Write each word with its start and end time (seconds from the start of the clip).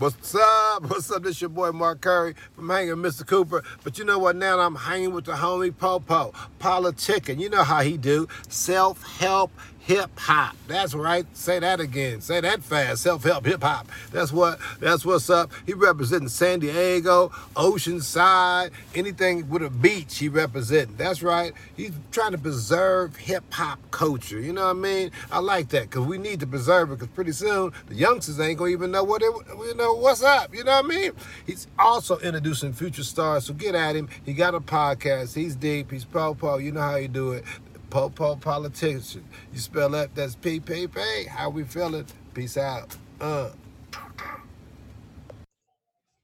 What's 0.00 0.34
up? 0.34 0.82
What's 0.88 1.10
up? 1.10 1.24
This 1.24 1.42
your 1.42 1.50
boy 1.50 1.72
Mark 1.72 2.00
Curry 2.00 2.34
from 2.56 2.70
Hanging 2.70 2.94
Mr. 2.94 3.26
Cooper. 3.26 3.62
But 3.84 3.98
you 3.98 4.06
know 4.06 4.18
what? 4.18 4.34
Now 4.34 4.58
I'm 4.58 4.74
hanging 4.74 5.12
with 5.12 5.26
the 5.26 5.32
homie 5.32 5.76
Popo, 5.76 6.32
politicking. 6.58 7.38
You 7.38 7.50
know 7.50 7.62
how 7.62 7.82
he 7.82 7.98
do. 7.98 8.26
Self-help 8.48 9.52
hip 9.90 10.16
hop. 10.20 10.54
That's 10.68 10.94
right. 10.94 11.26
Say 11.36 11.58
that 11.58 11.80
again. 11.80 12.20
Say 12.20 12.40
that 12.40 12.62
fast. 12.62 13.02
Self 13.02 13.24
help 13.24 13.44
hip 13.44 13.60
hop. 13.60 13.88
That's 14.12 14.30
what. 14.30 14.60
That's 14.78 15.04
what's 15.04 15.28
up. 15.28 15.50
He 15.66 15.72
representing 15.72 16.28
San 16.28 16.60
Diego, 16.60 17.30
Oceanside, 17.56 18.70
anything 18.94 19.48
with 19.50 19.64
a 19.64 19.70
beach. 19.70 20.18
He 20.18 20.28
representing. 20.28 20.94
That's 20.96 21.24
right. 21.24 21.52
He's 21.76 21.90
trying 22.12 22.30
to 22.30 22.38
preserve 22.38 23.16
hip 23.16 23.42
hop 23.52 23.80
culture. 23.90 24.38
You 24.38 24.52
know 24.52 24.66
what 24.66 24.76
I 24.76 24.80
mean? 24.80 25.10
I 25.32 25.40
like 25.40 25.70
that 25.70 25.90
because 25.90 26.06
we 26.06 26.18
need 26.18 26.38
to 26.38 26.46
preserve 26.46 26.92
it 26.92 27.00
because 27.00 27.08
pretty 27.08 27.32
soon 27.32 27.72
the 27.88 27.96
youngsters 27.96 28.38
ain't 28.38 28.58
gonna 28.60 28.70
even 28.70 28.92
know 28.92 29.02
what 29.02 29.22
it. 29.22 29.32
You 29.48 29.74
know 29.74 29.94
what's 29.94 30.22
up. 30.22 30.54
You 30.54 30.62
know 30.62 30.82
what 30.82 30.84
I 30.84 30.88
mean? 30.88 31.12
He's 31.46 31.66
also 31.76 32.16
introducing 32.18 32.72
future 32.72 33.02
stars. 33.02 33.46
So 33.46 33.54
get 33.54 33.74
at 33.74 33.96
him. 33.96 34.08
He 34.24 34.34
got 34.34 34.54
a 34.54 34.60
podcast. 34.60 35.34
He's 35.34 35.56
deep. 35.56 35.90
He's 35.90 36.04
po-po. 36.04 36.58
You 36.58 36.70
know 36.70 36.80
how 36.80 36.94
you 36.94 37.08
do 37.08 37.32
it. 37.32 37.44
Po-po 37.90 38.36
politician. 38.36 39.24
You 39.52 39.58
spell 39.58 39.90
that, 39.90 40.14
that's 40.14 40.36
P-P-P. 40.36 41.24
How 41.28 41.50
we 41.50 41.64
feeling? 41.64 42.06
Peace 42.32 42.56
out. 42.56 42.96
Uh. 43.20 43.50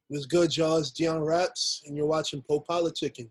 What's 0.08 0.26
good, 0.26 0.56
y'all? 0.56 0.76
It's 0.76 0.92
Deon 0.92 1.26
Raps, 1.26 1.82
and 1.86 1.96
you're 1.96 2.06
watching 2.06 2.40
Po 2.48 2.60
Politicking. 2.60 3.28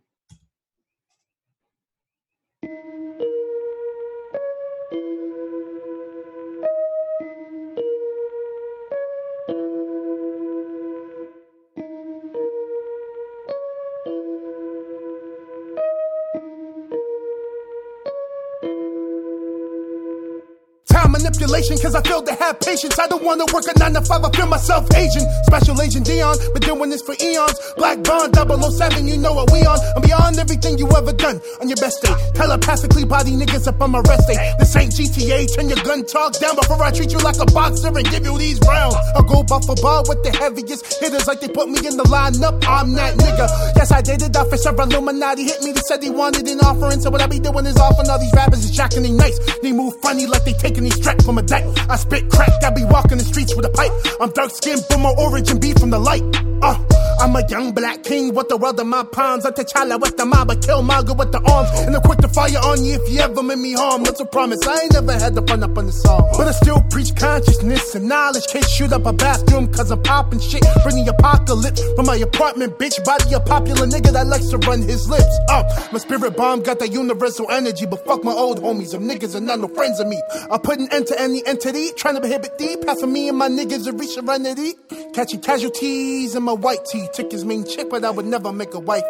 Manipulation 21.66 21.77
cause 21.82 21.96
I 21.96 22.02
fail 22.08 22.21
to 22.21 22.34
have 22.35 22.60
patience. 22.60 22.99
I 22.99 23.08
don't 23.08 23.24
wanna 23.24 23.46
work 23.54 23.66
a 23.66 23.77
9 23.77 23.94
to 23.94 24.02
5, 24.02 24.26
I 24.26 24.30
feel 24.30 24.48
myself 24.48 24.85
Asian. 24.94 25.26
Special 25.46 25.82
Agent 25.82 26.05
Deon, 26.05 26.38
been 26.54 26.62
doing 26.62 26.90
this 26.90 27.02
for 27.02 27.16
eons. 27.21 27.58
Black 27.77 28.04
Bond 28.04 28.35
007, 28.35 29.08
you 29.08 29.18
know 29.18 29.34
what 29.34 29.52
we 29.52 29.66
on. 29.66 29.80
I'm 29.96 30.02
beyond 30.02 30.38
everything 30.38 30.77
you 30.77 30.90
ever 30.96 31.13
done 31.13 31.41
on 31.62 31.70
your 31.70 31.77
best 31.77 32.02
day. 32.02 32.13
Telepathically 32.34 33.05
body 33.05 33.32
niggas 33.32 33.68
up 33.68 33.82
on 33.82 33.91
my 33.91 33.99
rest 33.99 34.27
day. 34.27 34.38
This 34.60 34.76
ain't 34.76 34.93
GTA, 34.93 35.55
turn 35.55 35.70
your 35.70 35.82
gun 35.84 36.05
talk 36.05 36.38
down 36.40 36.55
before 36.55 36.82
I 36.84 36.91
treat 36.91 37.12
you 37.12 37.20
like 37.20 37.40
a 37.40 37.46
boxer 37.46 37.88
and 37.88 38.05
give 38.10 38.26
you 38.26 38.38
these 38.38 38.60
rounds. 38.68 38.96
I'll 39.16 39.24
go 39.24 39.43
buff 39.43 39.68
a 39.70 39.76
bar 39.82 40.04
with 40.08 40.24
the 40.24 40.32
heaviest 40.32 41.02
hitters 41.02 41.27
like 41.27 41.41
they 41.41 41.49
put 41.49 41.70
me 41.70 41.80
in 41.80 41.98
the 41.98 42.05
lineup. 42.05 42.63
I'm 42.68 42.93
that 42.93 43.18
nigga. 43.18 43.48
Yes, 43.76 43.91
I 43.91 44.02
dated 44.02 44.36
Officer 44.36 44.70
Illuminati. 44.70 45.46
Hit 45.46 45.62
me, 45.63 45.71
they 45.71 45.82
said 45.82 46.02
they 46.02 46.10
wanted 46.10 46.48
an 46.48 46.60
offering. 46.60 47.02
So 47.02 47.10
what 47.10 47.21
I 47.21 47.27
be 47.27 47.40
doing 47.40 47.66
is 47.66 47.77
offering 47.77 48.10
all 48.10 48.20
these 48.20 48.34
rappers 48.34 48.63
is 48.63 48.71
jacking 48.71 49.04
they 49.04 49.12
nice. 49.12 49.40
They 49.62 49.71
move 49.71 49.96
funny 50.02 50.27
like 50.27 50.43
they 50.46 50.54
taking 50.54 50.84
these 50.84 50.99
tracks 50.99 51.26
from 51.26 51.38
a 51.38 51.43
deck. 51.60 51.90
I 51.90 51.96
spit 51.96 52.30
crack, 52.30 52.64
I 52.64 52.70
be 52.72 52.84
walking 52.86 53.18
the 53.18 53.24
streets 53.24 53.56
with 53.56 53.66
a 53.66 53.70
pipe. 53.70 53.92
I'm 54.20 54.32
dark 54.32 54.52
skinned, 54.52 54.84
but 54.90 54.98
my 55.00 55.14
origin 55.18 55.60
be 55.60 55.74
from 55.74 55.90
the 55.90 56.00
light. 56.00 56.24
Uh, 56.62 56.78
I'm 57.20 57.35
a 57.35 57.46
young 57.48 57.71
black 57.71 58.04
king 58.04 58.34
with 58.34 58.49
the 58.49 58.58
world 58.58 58.80
in 58.80 58.88
my 58.88 59.04
palms. 59.04 59.46
I 59.46 59.52
T'Challa 59.52 59.99
with 59.99 60.18
the 60.18 60.26
mob, 60.26 60.52
I 60.52 60.55
Killmonger 60.55 61.18
with 61.18 61.32
the 61.32 61.40
arms. 61.40 61.70
And 61.82 61.96
I'm 61.96 62.02
quick 62.02 62.20
to 62.20 62.27
fire 62.27 62.58
on 62.58 62.84
you 62.84 62.94
if 62.96 63.12
you 63.12 63.20
ever 63.20 63.41
make 63.41 63.60
me 63.60 63.74
harm. 63.74 64.03
That's 64.03 64.19
a 64.19 64.25
promise, 64.25 64.66
I 64.68 64.81
ain't 64.84 64.94
never 64.94 65.13
had 65.13 65.36
to 65.36 65.41
fun 65.41 65.63
up 65.63 65.78
on 65.78 65.86
the 65.86 65.91
song. 65.91 66.30
But 66.38 66.47
I 66.47 66.52
still 66.52 66.81
preach 66.91 67.16
consciousness 67.16 67.96
and 67.96 68.08
knowledge. 68.08 68.47
Can't 68.47 68.68
shoot 68.68 68.91
up 68.91 69.06
a 69.06 69.13
bathroom 69.13 69.72
cause 69.72 69.91
I'm 69.91 70.02
popping 70.03 70.40
shit. 70.40 70.63
Bring 70.84 71.03
the 71.03 71.16
apocalypse 71.18 71.81
from 71.96 72.06
my 72.06 72.18
apartment, 72.18 72.78
bitch. 72.78 73.03
Body 73.03 73.34
a 73.34 73.40
popular 73.40 73.88
nigga 73.88 74.12
that 74.12 74.28
likes 74.28 74.47
to 74.50 74.58
run 74.58 74.81
his 74.81 75.09
lips. 75.09 75.40
Uh, 75.50 75.63
my 75.91 76.00
spirit 76.00 76.36
bomb 76.36 76.62
got 76.63 76.80
that 76.80 76.91
universal 76.91 77.50
energy, 77.50 77.86
but 77.86 78.06
fuck 78.06 78.24
my 78.24 78.32
old 78.32 78.62
homies. 78.62 78.92
Them 78.92 79.08
niggas 79.08 79.36
are 79.36 79.42
not 79.42 79.59
no 79.59 79.68
friends 79.68 80.00
of 80.00 80.08
me. 80.08 80.22
I 80.52 80.58
put 80.58 80.80
an 80.80 80.90
end 80.92 81.08
to 81.08 81.20
any 81.20 81.46
entity, 81.46 81.92
trying 81.94 82.16
to 82.16 82.22
prohibit 82.22 82.58
the 82.58 82.84
Passing 82.86 83.12
me 83.14 83.30
and 83.30 83.38
my 83.38 83.50
niggas 83.50 83.86
to 83.86 83.94
reach 83.94 84.12
serenity. 84.12 84.74
Catching 85.14 85.42
casualties 85.42 86.36
in 86.36 86.44
my 86.44 86.53
white 86.53 86.84
tee. 86.86 87.05
Chick 87.14 87.34
is 87.34 87.46
main 87.46 87.66
chick, 87.66 87.90
but 87.90 88.04
I 88.04 88.10
would 88.10 88.26
never 88.26 88.52
make 88.52 88.74
a 88.74 88.80
wifey. 88.80 89.06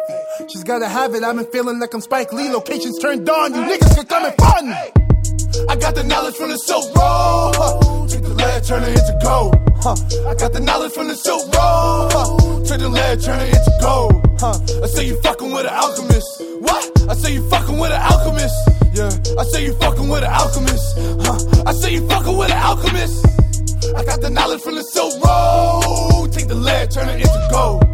She's 0.48 0.64
gotta 0.64 0.88
have 0.88 1.14
it, 1.14 1.22
I've 1.22 1.36
been 1.36 1.46
feeling 1.46 1.78
like 1.78 1.94
I'm 1.94 2.00
Spike 2.00 2.32
Lee. 2.32 2.50
Locations 2.50 2.98
turned 2.98 3.28
on, 3.28 3.54
you 3.54 3.60
niggas 3.62 3.94
can 3.96 4.06
come 4.06 4.24
and 4.24 4.34
fun. 4.36 4.68
I 5.68 5.76
got 5.76 5.94
the 5.94 6.04
knowledge 6.04 6.36
from 6.36 6.50
the 6.50 6.58
silk 6.58 6.94
road. 6.94 8.08
Take 8.10 8.22
the 8.22 8.34
lead, 8.34 8.64
turn 8.64 8.82
it 8.84 8.90
into 8.90 9.18
gold. 9.22 9.56
Huh. 9.82 9.96
I 10.28 10.34
got 10.34 10.52
the 10.52 10.60
knowledge 10.60 10.92
from 10.92 11.08
the 11.08 11.16
silk 11.16 11.42
road. 11.46 12.10
Huh. 12.12 12.56
The 12.76 12.90
lead, 12.90 13.22
turn 13.22 13.40
it 13.40 13.56
into 13.56 13.72
gold. 13.80 14.12
Huh. 14.38 14.58
I 14.84 14.86
say 14.86 15.06
you 15.06 15.20
fucking 15.22 15.50
with 15.50 15.64
an 15.64 15.72
alchemist. 15.72 16.42
What? 16.60 17.10
I 17.10 17.14
say 17.14 17.32
you 17.34 17.48
fucking 17.48 17.78
with 17.78 17.90
an 17.90 18.02
alchemist. 18.02 18.54
Yeah. 18.92 19.10
I 19.40 19.44
say 19.44 19.64
you 19.64 19.72
fucking 19.80 20.08
with 20.08 20.22
an 20.22 20.30
alchemist. 20.30 20.98
Huh. 21.24 21.62
I 21.66 21.72
say 21.72 21.94
you 21.94 22.06
fucking 22.06 22.36
with 22.36 22.50
an 22.50 22.58
alchemist. 22.58 23.24
I 23.96 24.04
got 24.04 24.20
the 24.20 24.30
knowledge 24.30 24.62
from 24.62 24.74
the 24.74 24.82
silk 24.82 25.14
road. 25.24 26.32
Take 26.32 26.48
the 26.48 26.54
lead, 26.54 26.90
turn 26.90 27.08
it 27.08 27.20
into 27.20 27.48
gold. 27.50 27.84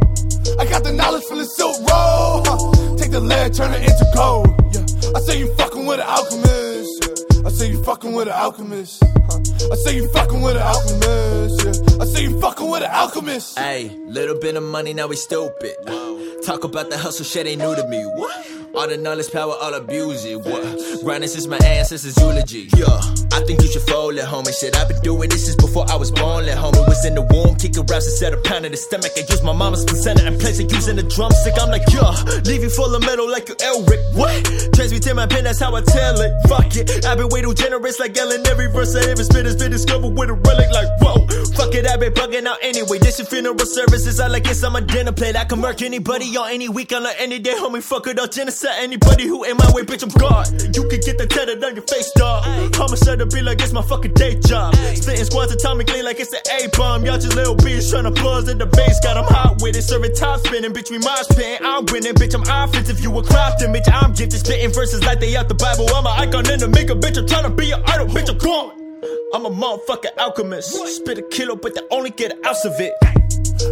I 0.59 0.65
got 0.66 0.84
the 0.84 0.93
knowledge 0.93 1.25
from 1.25 1.38
the 1.38 1.44
silk 1.44 1.76
road. 1.81 2.43
Huh. 2.47 2.97
Take 2.97 3.10
the 3.10 3.20
lead, 3.20 3.54
turn 3.54 3.72
it 3.72 3.82
into 3.82 4.06
gold. 4.15 4.48
Yeah. 4.72 4.84
I 5.16 5.20
say 5.20 5.38
you 5.38 5.54
fucking 5.54 5.87
with 5.87 6.00
an 6.00 6.06
alchemist. 6.06 6.93
Yeah. 7.03 7.47
I 7.47 7.50
say 7.50 7.70
you 7.70 7.82
fucking 7.84 8.12
with 8.12 8.28
an 8.28 8.34
alchemist. 8.34 9.03
Huh. 9.04 9.72
I 9.72 9.76
say 9.76 9.97
you 9.97 10.09
fucking 10.09 10.41
with 10.41 10.56
an 10.56 10.62
alchemist. 10.62 11.65
Yeah. 11.65 12.03
I 12.03 12.04
say 12.06 12.22
you 12.25 12.41
fucking 12.41 12.70
with 12.70 12.82
an 12.82 12.91
alchemist. 12.91 13.59
Hey, 13.59 13.91
little 14.06 14.38
bit 14.38 14.56
of 14.56 14.62
money, 14.62 14.94
now 14.94 15.06
we 15.06 15.16
stupid. 15.16 15.75
Talk 16.44 16.64
about 16.64 16.91
the 16.91 16.99
hustle, 16.99 17.25
shit 17.25 17.47
ain't 17.47 17.60
new 17.60 17.75
to 17.75 17.87
me. 17.88 18.03
What? 18.03 18.62
All 18.75 18.88
the 18.88 18.97
knowledge, 18.97 19.31
power, 19.31 19.53
all 19.60 19.75
abuse 19.75 20.25
it. 20.25 20.41
What? 20.41 20.65
Grinding 21.05 21.28
since 21.28 21.47
my 21.47 21.59
ancestors' 21.59 22.16
eulogy. 22.16 22.71
Yeah, 22.75 22.88
I 23.37 23.44
think 23.44 23.60
you 23.60 23.69
should 23.69 23.83
fold 23.83 24.16
it, 24.16 24.25
homie. 24.25 24.49
Shit, 24.59 24.75
I've 24.77 24.88
been 24.88 24.99
doing 25.03 25.28
this 25.28 25.44
since 25.44 25.56
before 25.56 25.84
I 25.91 25.97
was 25.97 26.10
born. 26.10 26.47
Let 26.47 26.56
homie 26.56 26.81
was 26.88 27.05
in 27.05 27.15
the 27.15 27.21
womb, 27.21 27.56
kicking 27.56 27.84
raps 27.84 28.09
instead 28.09 28.32
of 28.32 28.43
pounding 28.44 28.71
the 28.71 28.78
stomach. 28.78 29.12
I 29.15 29.28
use 29.28 29.43
my 29.43 29.53
mama's 29.53 29.84
placenta 29.84 30.27
and 30.27 30.41
place 30.41 30.59
it 30.59 30.72
using 30.72 30.97
the 30.97 31.03
drumstick. 31.03 31.53
I'm 31.61 31.69
like, 31.69 31.84
yeah, 31.93 32.16
leave 32.49 32.62
you 32.62 32.71
full 32.71 32.94
of 32.94 33.03
metal 33.03 33.28
like 33.31 33.50
you 33.50 33.56
Elric. 33.56 34.00
What? 34.16 34.41
Transmute 34.72 35.15
my 35.15 35.27
pen, 35.27 35.44
that's 35.44 35.61
how 35.61 35.77
I 35.77 35.82
tell 35.82 36.19
it. 36.21 36.32
Fuck 36.49 36.72
it, 36.72 37.05
I've 37.05 37.19
been 37.19 37.28
way 37.28 37.43
too 37.43 37.53
generous, 37.53 38.00
like 38.00 38.16
Ellen. 38.16 38.41
Every 38.47 38.72
verse 38.72 38.97
I 38.97 39.05
ever 39.11 39.22
spit 39.22 39.44
has 39.44 39.56
been 39.56 39.71
discovered 39.71 40.16
with 40.16 40.31
a 40.31 40.34
relic. 40.34 40.72
Like, 40.72 40.88
whoa, 40.97 41.21
fuck 41.53 41.75
it, 41.77 41.84
I've 41.87 42.00
been 42.00 42.15
bugging 42.15 42.47
out 42.47 42.56
anyway. 42.62 42.99
This 42.99 43.21
is 43.21 43.28
funeral 43.28 43.59
services, 43.69 44.19
I 44.19 44.28
like 44.28 44.49
it's 44.49 44.65
on 44.65 44.72
my 44.72 44.81
dinner 44.81 45.12
plate. 45.12 45.37
I 45.37 45.44
can 45.44 45.61
murk 45.61 45.82
anybody 45.82 46.34
on 46.38 46.50
any 46.50 46.71
week, 46.71 46.93
on 46.94 47.03
like 47.05 47.21
any 47.21 47.38
day, 47.38 47.53
homie. 47.53 47.82
Fuck 47.82 48.06
it, 48.06 48.19
I'll 48.19 48.28
genocide 48.28 48.62
anybody 48.71 49.27
who 49.27 49.45
in 49.45 49.56
my 49.56 49.71
way, 49.73 49.83
bitch. 49.83 50.03
I'm 50.03 50.11
God. 50.11 50.47
You 50.75 50.89
can 50.89 51.00
get 51.00 51.19
the 51.19 51.27
tatted 51.27 51.62
on 51.65 51.75
your 51.75 51.84
face, 51.84 52.11
dog. 52.12 52.45
Homicide 52.75 53.19
to 53.19 53.27
be 53.27 53.43
like 53.43 53.61
it's 53.61 53.73
my 53.73 53.83
fucking 53.83 54.15
day 54.15 54.39
job. 54.41 54.75
Splitting 54.75 55.25
squads 55.25 55.55
atomically 55.55 56.03
like 56.03 56.21
it's 56.21 56.31
the 56.31 56.41
A 56.61 56.69
bomb. 56.77 57.05
Y'all 57.05 57.19
just 57.19 57.34
little 57.34 57.56
bitch 57.56 57.91
trying 57.91 58.05
to 58.05 58.23
buzz 58.23 58.49
in 58.49 58.59
the 58.59 58.67
base. 58.67 58.99
Got 59.00 59.17
'em 59.17 59.25
hot 59.25 59.61
with 59.61 59.77
it, 59.77 59.83
serving 59.83 60.15
top 60.15 60.41
spinning. 60.47 60.73
Bitch, 60.73 60.91
we 60.91 60.99
mosh 60.99 61.28
pitting. 61.31 61.67
I'm 61.67 61.84
winning, 61.87 62.15
bitch. 62.15 62.34
I'm 62.34 62.43
offensive. 62.43 63.00
You 63.00 63.11
a 63.19 63.23
crafting, 63.23 63.75
bitch. 63.75 63.91
I'm 63.93 64.12
gifted, 64.12 64.41
spitting 64.41 64.73
verses 64.73 65.05
like 65.05 65.21
they 65.21 65.37
out 65.37 65.49
the 65.49 65.55
Bible. 65.55 65.89
I'm 65.94 66.06
an 66.06 66.29
icon 66.29 66.50
in 66.50 66.61
the 66.61 66.69
maker, 66.69 66.94
bitch. 66.94 67.19
I'm 67.19 67.27
trying 67.27 67.44
to 67.44 67.50
be 67.50 67.73
an 67.73 67.83
idol, 67.87 68.06
bitch. 68.06 68.29
I'm 68.29 68.39
gone. 68.39 68.79
I'm 69.34 69.47
a 69.47 69.50
motherfucking 69.50 70.19
alchemist. 70.19 70.71
Spit 70.97 71.19
a 71.19 71.23
kilo, 71.23 71.56
but 71.56 71.75
they 71.75 71.81
only 71.91 72.11
get 72.11 72.33
an 72.33 72.47
ounce 72.47 72.65
of 72.65 72.79
it. 72.79 72.93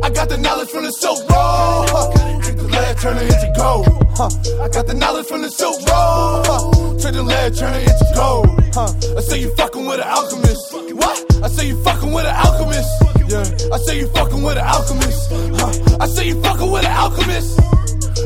I 0.02 0.10
got 0.10 0.28
the 0.28 0.38
knowledge 0.38 0.70
from 0.70 0.84
the 0.84 0.92
silk 0.92 1.18
road. 1.28 1.86
Huh. 1.90 2.10
Take 2.42 2.56
the 2.56 2.64
lead, 2.64 2.96
turn 2.98 3.16
it 3.18 3.32
into 3.32 3.52
gold. 3.56 3.86
Huh. 4.14 4.30
I 4.62 4.68
got 4.68 4.86
the 4.86 4.94
knowledge 4.94 5.26
from 5.26 5.42
the 5.42 5.50
silk 5.50 5.78
road. 5.88 6.44
Huh. 6.46 6.90
The 7.10 7.24
lead, 7.24 7.56
turn 7.56 7.74
it 7.74 7.90
into 7.90 8.06
gold. 8.14 8.46
Huh. 8.72 8.86
I 9.18 9.20
say 9.20 9.40
you 9.40 9.52
fucking 9.56 9.84
with 9.84 9.98
an 9.98 10.06
alchemist. 10.06 10.72
What? 10.94 11.44
I 11.44 11.48
say 11.48 11.66
you 11.66 11.82
fucking 11.82 12.12
with 12.12 12.24
an 12.24 12.36
alchemist. 12.36 12.88
Yeah. 13.26 13.74
I 13.74 13.78
say 13.78 13.98
you 13.98 14.06
fucking 14.14 14.42
with 14.42 14.56
an 14.56 14.64
alchemist. 14.64 15.28
Huh. 15.58 15.98
I 16.00 16.06
say 16.06 16.28
you 16.28 16.40
fucking 16.40 16.70
with 16.70 16.84
an 16.84 16.92
alchemist. 16.92 17.58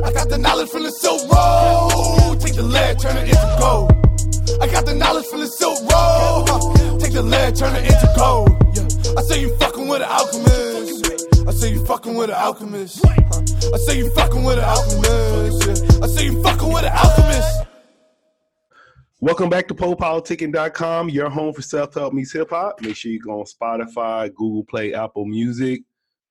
I 0.05 0.13
got 0.13 0.29
the 0.29 0.37
knowledge 0.37 0.69
from 0.69 0.83
the 0.83 0.93
silk 0.93 1.23
road. 1.33 2.41
Take 2.41 2.57
the 2.57 2.63
lead, 2.63 3.01
turn 3.01 3.17
it 3.17 3.29
into 3.33 3.57
gold. 3.59 3.91
I 4.61 4.69
got 4.69 4.85
the 4.85 4.95
knowledge 4.95 5.27
from 5.27 5.41
the 5.41 5.49
silk 5.49 5.81
road. 5.81 6.45
Huh. 6.45 6.99
Take 6.99 7.15
the 7.15 7.23
lead, 7.23 7.57
turn 7.57 7.75
it 7.75 7.89
into 7.89 8.13
gold. 8.17 8.53
Yeah. 8.77 9.17
I 9.17 9.23
say 9.23 9.41
you 9.41 9.57
fucking 9.57 9.89
with 9.89 10.03
an 10.03 10.09
alchemist. 10.13 10.74
I 11.55 11.57
say 11.57 11.73
you 11.75 11.87
fucking 11.87 12.15
with 12.17 12.31
an 12.31 12.35
alchemist. 12.37 13.07
I 13.07 13.79
say 13.87 13.99
you 13.99 14.11
fucking 14.11 14.43
with 14.43 14.59
an 14.59 14.65
alchemist. 14.65 16.03
I 16.03 16.07
say 16.09 16.25
you 16.25 16.43
fucking 16.43 16.67
with 16.67 16.85
an 16.85 16.91
alchemist. 16.93 17.69
Welcome 19.21 19.51
back 19.51 19.69
to 19.69 19.75
PoPoliticking.com, 19.75 21.11
your 21.11 21.31
home 21.31 21.55
for 21.55 21.63
self-help 21.63 22.13
meets 22.13 22.33
hip-hop. 22.33 22.83
Make 22.83 22.97
sure 22.97 23.13
you 23.13 23.21
go 23.21 23.39
on 23.39 23.47
Spotify, 23.47 24.35
Google 24.35 24.65
Play, 24.65 24.95
Apple 24.95 25.27
Music. 25.27 25.83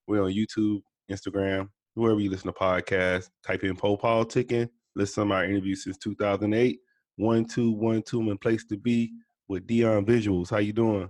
We're 0.08 0.24
on 0.24 0.34
YouTube, 0.34 0.82
Instagram, 1.10 1.70
wherever 1.94 2.20
you 2.20 2.30
listen 2.30 2.52
to 2.52 2.60
podcasts. 2.60 3.30
Type 3.48 3.64
in 3.64 3.78
Po 3.78 3.96
Politicking. 3.96 4.68
Listen 4.94 5.30
to 5.30 5.36
our 5.36 5.46
interviews 5.46 5.86
since 5.86 5.98
2008. 6.00 6.80
One, 7.16 7.46
two, 7.46 7.72
one, 7.72 8.02
two, 8.02 8.20
and 8.30 8.42
place 8.42 8.66
to 8.66 8.76
be 8.76 9.14
with 9.48 9.66
Deon 9.68 10.06
Visuals. 10.06 10.50
How 10.50 10.58
you 10.58 10.74
doing? 10.74 11.10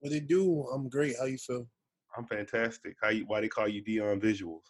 What 0.00 0.12
they 0.12 0.20
do? 0.20 0.68
I'm 0.74 0.90
great. 0.90 1.16
How 1.18 1.24
you 1.24 1.38
feel? 1.38 1.66
I'm 2.16 2.26
fantastic. 2.26 2.96
How 3.02 3.10
you? 3.10 3.24
Why 3.26 3.40
they 3.40 3.48
call 3.48 3.68
you 3.68 3.82
Deon 3.82 4.20
Visuals? 4.20 4.62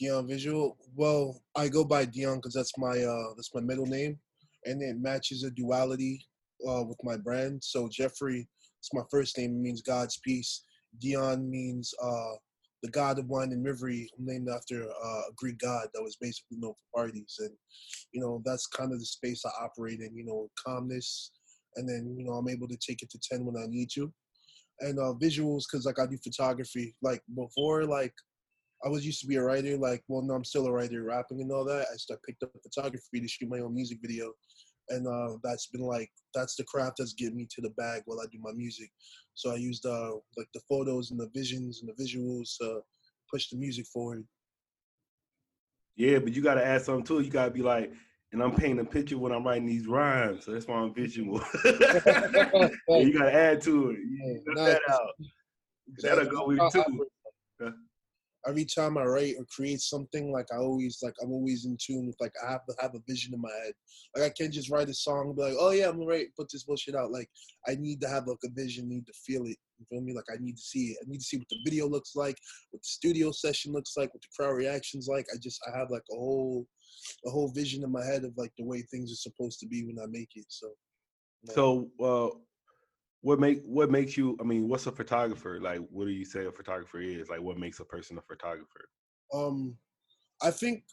Deon 0.00 0.28
Visual. 0.28 0.76
Well, 0.94 1.40
I 1.56 1.68
go 1.68 1.84
by 1.84 2.06
Deon 2.06 2.36
because 2.36 2.54
that's 2.54 2.76
my 2.76 2.98
uh 2.98 3.34
that's 3.36 3.54
my 3.54 3.60
middle 3.60 3.86
name, 3.86 4.18
and 4.64 4.82
it 4.82 4.96
matches 4.98 5.44
a 5.44 5.50
duality 5.50 6.24
uh, 6.68 6.82
with 6.84 6.98
my 7.02 7.16
brand. 7.16 7.62
So 7.62 7.88
Jeffrey, 7.90 8.46
it's 8.80 8.92
my 8.92 9.02
first 9.10 9.38
name. 9.38 9.52
It 9.52 9.60
means 9.60 9.82
God's 9.82 10.18
peace. 10.24 10.64
Deon 11.02 11.48
means 11.48 11.92
uh 12.02 12.34
the 12.82 12.90
god 12.90 13.18
of 13.18 13.26
wine 13.28 13.50
and 13.52 13.64
rivery. 13.64 14.06
I'm 14.18 14.26
named 14.26 14.48
after 14.54 14.84
uh, 14.84 15.22
a 15.30 15.32
Greek 15.36 15.58
god 15.58 15.88
that 15.94 16.02
was 16.02 16.16
basically 16.20 16.58
known 16.58 16.74
for 16.74 17.02
parties, 17.02 17.36
and 17.38 17.50
you 18.12 18.20
know 18.20 18.42
that's 18.44 18.66
kind 18.66 18.92
of 18.92 18.98
the 18.98 19.06
space 19.06 19.42
I 19.46 19.64
operate 19.64 20.00
in. 20.00 20.14
You 20.14 20.26
know, 20.26 20.50
calmness, 20.64 21.32
and 21.76 21.88
then 21.88 22.14
you 22.18 22.26
know 22.26 22.32
I'm 22.32 22.48
able 22.48 22.68
to 22.68 22.76
take 22.76 23.02
it 23.02 23.10
to 23.10 23.18
ten 23.18 23.46
when 23.46 23.56
I 23.56 23.66
need 23.68 23.88
to, 23.94 24.12
and 24.80 24.98
uh, 24.98 25.14
visuals 25.20 25.62
because 25.70 25.86
like 25.86 25.98
I 25.98 26.06
do 26.06 26.18
photography. 26.22 26.94
Like 27.02 27.22
before, 27.34 27.84
like 27.84 28.14
I 28.84 28.88
was 28.88 29.04
used 29.06 29.20
to 29.22 29.26
be 29.26 29.36
a 29.36 29.42
writer. 29.42 29.76
Like, 29.76 30.02
well, 30.08 30.22
no, 30.22 30.34
I'm 30.34 30.44
still 30.44 30.66
a 30.66 30.72
writer, 30.72 31.02
rapping 31.02 31.40
and 31.40 31.52
all 31.52 31.64
that. 31.64 31.86
I 31.92 31.96
started 31.96 32.22
picked 32.22 32.42
up 32.42 32.50
photography 32.62 33.20
to 33.20 33.28
shoot 33.28 33.48
my 33.48 33.60
own 33.60 33.74
music 33.74 33.98
video, 34.02 34.32
and 34.90 35.06
uh, 35.06 35.36
that's 35.42 35.68
been 35.68 35.82
like 35.82 36.10
that's 36.34 36.56
the 36.56 36.64
craft 36.64 36.96
that's 36.98 37.14
getting 37.14 37.36
me 37.36 37.48
to 37.54 37.62
the 37.62 37.70
bag 37.70 38.02
while 38.06 38.20
I 38.20 38.26
do 38.30 38.38
my 38.40 38.52
music. 38.52 38.90
So 39.34 39.52
I 39.52 39.56
used 39.56 39.86
uh, 39.86 40.12
like 40.36 40.48
the 40.54 40.60
photos 40.68 41.10
and 41.10 41.20
the 41.20 41.30
visions 41.34 41.82
and 41.82 41.90
the 41.90 42.02
visuals 42.02 42.56
to 42.60 42.80
push 43.32 43.48
the 43.48 43.56
music 43.56 43.86
forward. 43.86 44.24
Yeah, 45.96 46.18
but 46.18 46.34
you 46.34 46.42
got 46.42 46.54
to 46.54 46.66
add 46.66 46.82
something 46.82 47.04
to 47.04 47.18
it. 47.20 47.24
You 47.24 47.30
got 47.30 47.44
to 47.46 47.50
be 47.52 47.62
like, 47.62 47.92
and 48.34 48.42
I'm 48.42 48.52
painting 48.52 48.80
a 48.80 48.84
picture 48.84 49.16
when 49.16 49.30
I'm 49.30 49.46
writing 49.46 49.64
these 49.64 49.86
rhymes. 49.86 50.44
So 50.44 50.52
that's 50.52 50.66
why 50.66 50.74
I'm 50.74 50.92
visual. 50.92 51.40
You 51.64 53.12
got 53.12 53.26
to 53.26 53.32
add 53.32 53.60
to 53.62 53.90
it. 53.90 53.98
You 53.98 54.42
Yeah, 54.46 54.54
cut 54.54 54.64
that 54.66 54.80
out. 54.92 55.10
That'll 56.02 56.26
go 56.26 56.48
with 56.48 56.58
you 56.58 56.70
too. 56.70 57.06
Every 58.46 58.66
time 58.66 58.98
I 58.98 59.04
write 59.04 59.36
or 59.38 59.46
create 59.54 59.80
something, 59.80 60.32
like 60.32 60.46
I 60.52 60.56
always 60.56 60.98
like 61.02 61.14
I'm 61.22 61.32
always 61.32 61.64
in 61.64 61.78
tune 61.80 62.08
with 62.08 62.16
like 62.20 62.32
I 62.46 62.50
have 62.50 62.66
to 62.66 62.74
have 62.78 62.94
a 62.94 63.00
vision 63.08 63.32
in 63.32 63.40
my 63.40 63.48
head. 63.64 63.72
Like 64.14 64.24
I 64.24 64.34
can't 64.34 64.52
just 64.52 64.68
write 64.68 64.90
a 64.90 64.94
song 64.94 65.28
and 65.28 65.36
be 65.36 65.42
like, 65.42 65.54
oh 65.58 65.70
yeah, 65.70 65.88
I'm 65.88 65.94
gonna 65.94 66.06
write 66.06 66.26
put 66.36 66.48
this 66.52 66.64
bullshit 66.64 66.94
out. 66.94 67.10
Like 67.10 67.30
I 67.68 67.76
need 67.76 68.02
to 68.02 68.08
have 68.08 68.26
like 68.26 68.36
a 68.44 68.50
vision, 68.50 68.88
need 68.88 69.06
to 69.06 69.14
feel 69.14 69.44
it. 69.44 69.56
You 69.78 69.86
feel 69.88 70.02
me? 70.02 70.12
Like 70.12 70.26
I 70.30 70.36
need 70.40 70.56
to 70.56 70.62
see 70.62 70.88
it. 70.88 70.98
I 71.00 71.08
need 71.08 71.20
to 71.20 71.24
see 71.24 71.38
what 71.38 71.48
the 71.48 71.60
video 71.64 71.88
looks 71.88 72.16
like, 72.16 72.36
what 72.72 72.82
the 72.82 72.86
studio 72.86 73.30
session 73.30 73.72
looks 73.72 73.92
like, 73.96 74.12
what 74.12 74.20
the 74.20 74.28
crowd 74.36 74.56
reactions 74.56 75.08
like. 75.08 75.24
I 75.32 75.38
just 75.40 75.60
I 75.66 75.78
have 75.78 75.88
like 75.90 76.04
a 76.12 76.16
whole 76.16 76.66
a 77.26 77.30
whole 77.30 77.48
vision 77.48 77.82
in 77.84 77.90
my 77.90 78.04
head 78.04 78.24
of 78.24 78.36
like 78.36 78.52
the 78.58 78.64
way 78.64 78.82
things 78.82 79.12
are 79.12 79.16
supposed 79.16 79.60
to 79.60 79.66
be 79.66 79.84
when 79.84 79.98
I 79.98 80.06
make 80.06 80.30
it. 80.36 80.46
So 80.48 80.72
So, 81.44 81.90
uh, 82.02 82.38
what 83.22 83.40
make 83.40 83.62
what 83.64 83.90
makes 83.90 84.16
you? 84.16 84.36
I 84.40 84.44
mean, 84.44 84.68
what's 84.68 84.86
a 84.86 84.92
photographer 84.92 85.58
like? 85.60 85.80
What 85.90 86.04
do 86.04 86.10
you 86.10 86.24
say 86.24 86.46
a 86.46 86.52
photographer 86.52 87.00
is? 87.00 87.30
Like, 87.30 87.40
what 87.40 87.58
makes 87.58 87.80
a 87.80 87.84
person 87.84 88.18
a 88.18 88.22
photographer? 88.22 88.88
um 89.32 89.76
I 90.42 90.50
think 90.50 90.84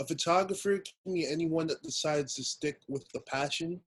a 0.00 0.06
photographer 0.06 0.78
can 0.78 1.14
be 1.14 1.26
anyone 1.26 1.66
that 1.68 1.82
decides 1.82 2.34
to 2.34 2.44
stick 2.44 2.80
with 2.88 3.04
the 3.12 3.20
passion. 3.20 3.80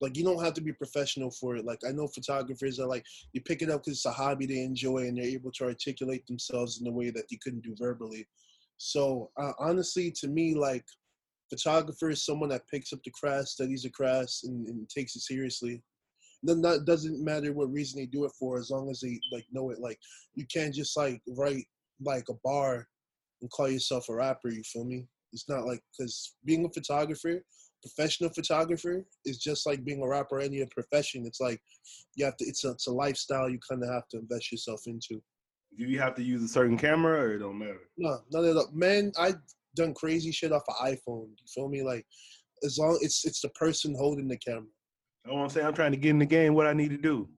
Like 0.00 0.16
you 0.16 0.24
don't 0.24 0.42
have 0.42 0.54
to 0.54 0.60
be 0.60 0.72
professional 0.72 1.30
for 1.30 1.56
it. 1.56 1.64
Like 1.64 1.80
I 1.88 1.92
know 1.92 2.08
photographers 2.08 2.80
are 2.80 2.88
like 2.88 3.04
you 3.32 3.40
pick 3.40 3.62
it 3.62 3.70
up 3.70 3.84
because 3.84 3.98
it's 3.98 4.06
a 4.06 4.10
hobby 4.10 4.46
they 4.46 4.62
enjoy 4.62 5.06
and 5.06 5.16
they're 5.16 5.24
able 5.24 5.52
to 5.52 5.64
articulate 5.64 6.26
themselves 6.26 6.80
in 6.80 6.86
a 6.88 6.90
way 6.90 7.10
that 7.10 7.24
they 7.30 7.38
couldn't 7.42 7.62
do 7.62 7.76
verbally. 7.78 8.26
So 8.78 9.30
uh, 9.36 9.52
honestly, 9.58 10.10
to 10.20 10.28
me, 10.28 10.54
like 10.54 10.84
photographer 11.50 12.10
is 12.10 12.24
someone 12.24 12.48
that 12.48 12.68
picks 12.68 12.92
up 12.92 13.00
the 13.04 13.10
craft, 13.10 13.48
studies 13.48 13.82
the 13.82 13.90
craft, 13.90 14.40
and, 14.44 14.66
and 14.66 14.88
takes 14.88 15.14
it 15.16 15.20
seriously. 15.20 15.82
Then 16.42 16.60
that 16.62 16.84
doesn't 16.86 17.24
matter 17.24 17.52
what 17.52 17.72
reason 17.72 18.00
they 18.00 18.06
do 18.06 18.24
it 18.24 18.32
for, 18.38 18.58
as 18.58 18.70
long 18.70 18.90
as 18.90 19.00
they 19.00 19.20
like 19.30 19.46
know 19.52 19.70
it. 19.70 19.78
Like 19.78 19.98
you 20.34 20.46
can't 20.52 20.74
just 20.74 20.96
like 20.96 21.20
write 21.28 21.66
like 22.00 22.28
a 22.30 22.34
bar 22.42 22.88
and 23.40 23.50
call 23.50 23.68
yourself 23.68 24.08
a 24.08 24.14
rapper. 24.14 24.48
You 24.48 24.62
feel 24.64 24.84
me? 24.84 25.06
It's 25.32 25.48
not 25.48 25.64
like 25.66 25.80
because 25.96 26.34
being 26.44 26.64
a 26.64 26.70
photographer, 26.70 27.44
professional 27.82 28.30
photographer, 28.30 29.04
is 29.24 29.38
just 29.38 29.66
like 29.66 29.84
being 29.84 30.02
a 30.02 30.08
rapper. 30.08 30.40
Any 30.40 30.64
profession, 30.66 31.24
it's 31.26 31.40
like 31.40 31.60
you 32.16 32.24
have 32.24 32.36
to. 32.38 32.44
It's 32.44 32.64
a, 32.64 32.70
it's 32.70 32.86
a 32.86 32.92
lifestyle 32.92 33.48
you 33.48 33.58
kind 33.68 33.82
of 33.82 33.90
have 33.90 34.08
to 34.08 34.18
invest 34.18 34.52
yourself 34.52 34.82
into. 34.86 35.22
Do 35.78 35.84
you 35.84 35.98
have 35.98 36.14
to 36.16 36.22
use 36.22 36.42
a 36.42 36.48
certain 36.48 36.76
camera, 36.76 37.20
or 37.20 37.34
it 37.34 37.38
don't 37.38 37.58
matter? 37.58 37.80
No, 37.96 38.18
none 38.30 38.44
of 38.44 38.54
that. 38.54 38.74
Man, 38.74 39.12
I 39.18 39.34
done 39.74 39.94
crazy 39.94 40.30
shit 40.30 40.52
off 40.52 40.62
an 40.68 40.92
iPhone. 40.92 41.28
You 41.28 41.46
feel 41.54 41.68
me? 41.68 41.82
Like 41.82 42.04
as 42.64 42.78
long 42.78 42.98
it's 43.00 43.24
it's 43.24 43.40
the 43.40 43.48
person 43.50 43.94
holding 43.94 44.28
the 44.28 44.36
camera. 44.38 44.66
I 45.26 45.32
want 45.32 45.50
to 45.50 45.54
say 45.54 45.64
I'm 45.64 45.74
trying 45.74 45.92
to 45.92 45.96
get 45.96 46.10
in 46.10 46.18
the 46.18 46.26
game. 46.26 46.54
What 46.54 46.66
I 46.66 46.72
need 46.72 46.90
to 46.90 46.98
do? 46.98 47.28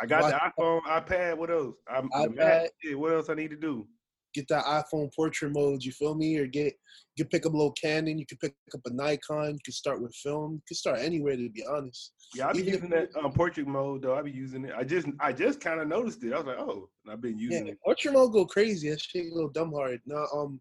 I 0.00 0.06
got 0.06 0.28
the 0.30 0.62
iPhone, 0.62 0.80
iPad. 0.82 1.36
What 1.36 1.50
else? 1.50 1.76
I'm 1.88 2.08
iPad. 2.10 2.34
Mac, 2.34 2.70
What 2.94 3.12
else 3.12 3.28
I 3.28 3.34
need 3.34 3.50
to 3.50 3.56
do? 3.56 3.86
Get 4.34 4.48
that 4.48 4.64
iPhone 4.64 5.10
portrait 5.14 5.52
mode. 5.52 5.82
You 5.82 5.92
feel 5.92 6.14
me? 6.14 6.38
Or 6.38 6.46
get 6.46 6.74
you 7.16 7.24
can 7.24 7.28
pick 7.30 7.46
up 7.46 7.52
a 7.52 7.56
little 7.56 7.72
Canon. 7.72 8.18
You 8.18 8.26
can 8.26 8.38
pick 8.38 8.54
up 8.74 8.80
a 8.86 8.90
Nikon. 8.92 9.52
You 9.52 9.58
can 9.64 9.72
start 9.72 10.00
with 10.00 10.14
film. 10.14 10.54
You 10.54 10.62
can 10.66 10.76
start 10.76 10.98
anywhere. 11.00 11.36
To 11.36 11.50
be 11.50 11.64
honest. 11.68 12.12
Yeah, 12.34 12.48
I 12.48 12.52
be 12.52 12.60
Even 12.60 12.68
if 12.68 12.74
using 12.74 12.90
that 12.90 13.08
um, 13.22 13.32
portrait 13.32 13.66
mode 13.66 14.02
though. 14.02 14.14
I 14.16 14.22
be 14.22 14.30
using 14.30 14.64
it. 14.64 14.72
I 14.76 14.84
just 14.84 15.06
I 15.20 15.32
just 15.32 15.60
kind 15.60 15.80
of 15.80 15.88
noticed 15.88 16.22
it. 16.24 16.32
I 16.32 16.38
was 16.38 16.46
like, 16.46 16.58
oh, 16.58 16.88
and 17.04 17.12
I've 17.12 17.20
been 17.20 17.38
Yeah, 17.38 17.50
using 17.50 17.68
it. 17.68 17.78
portrait 17.84 18.14
mode 18.14 18.32
go 18.32 18.46
crazy. 18.46 18.90
That 18.90 19.00
shit 19.00 19.32
go 19.34 19.48
dumb 19.50 19.72
hard. 19.72 20.00
No, 20.06 20.26
um, 20.34 20.60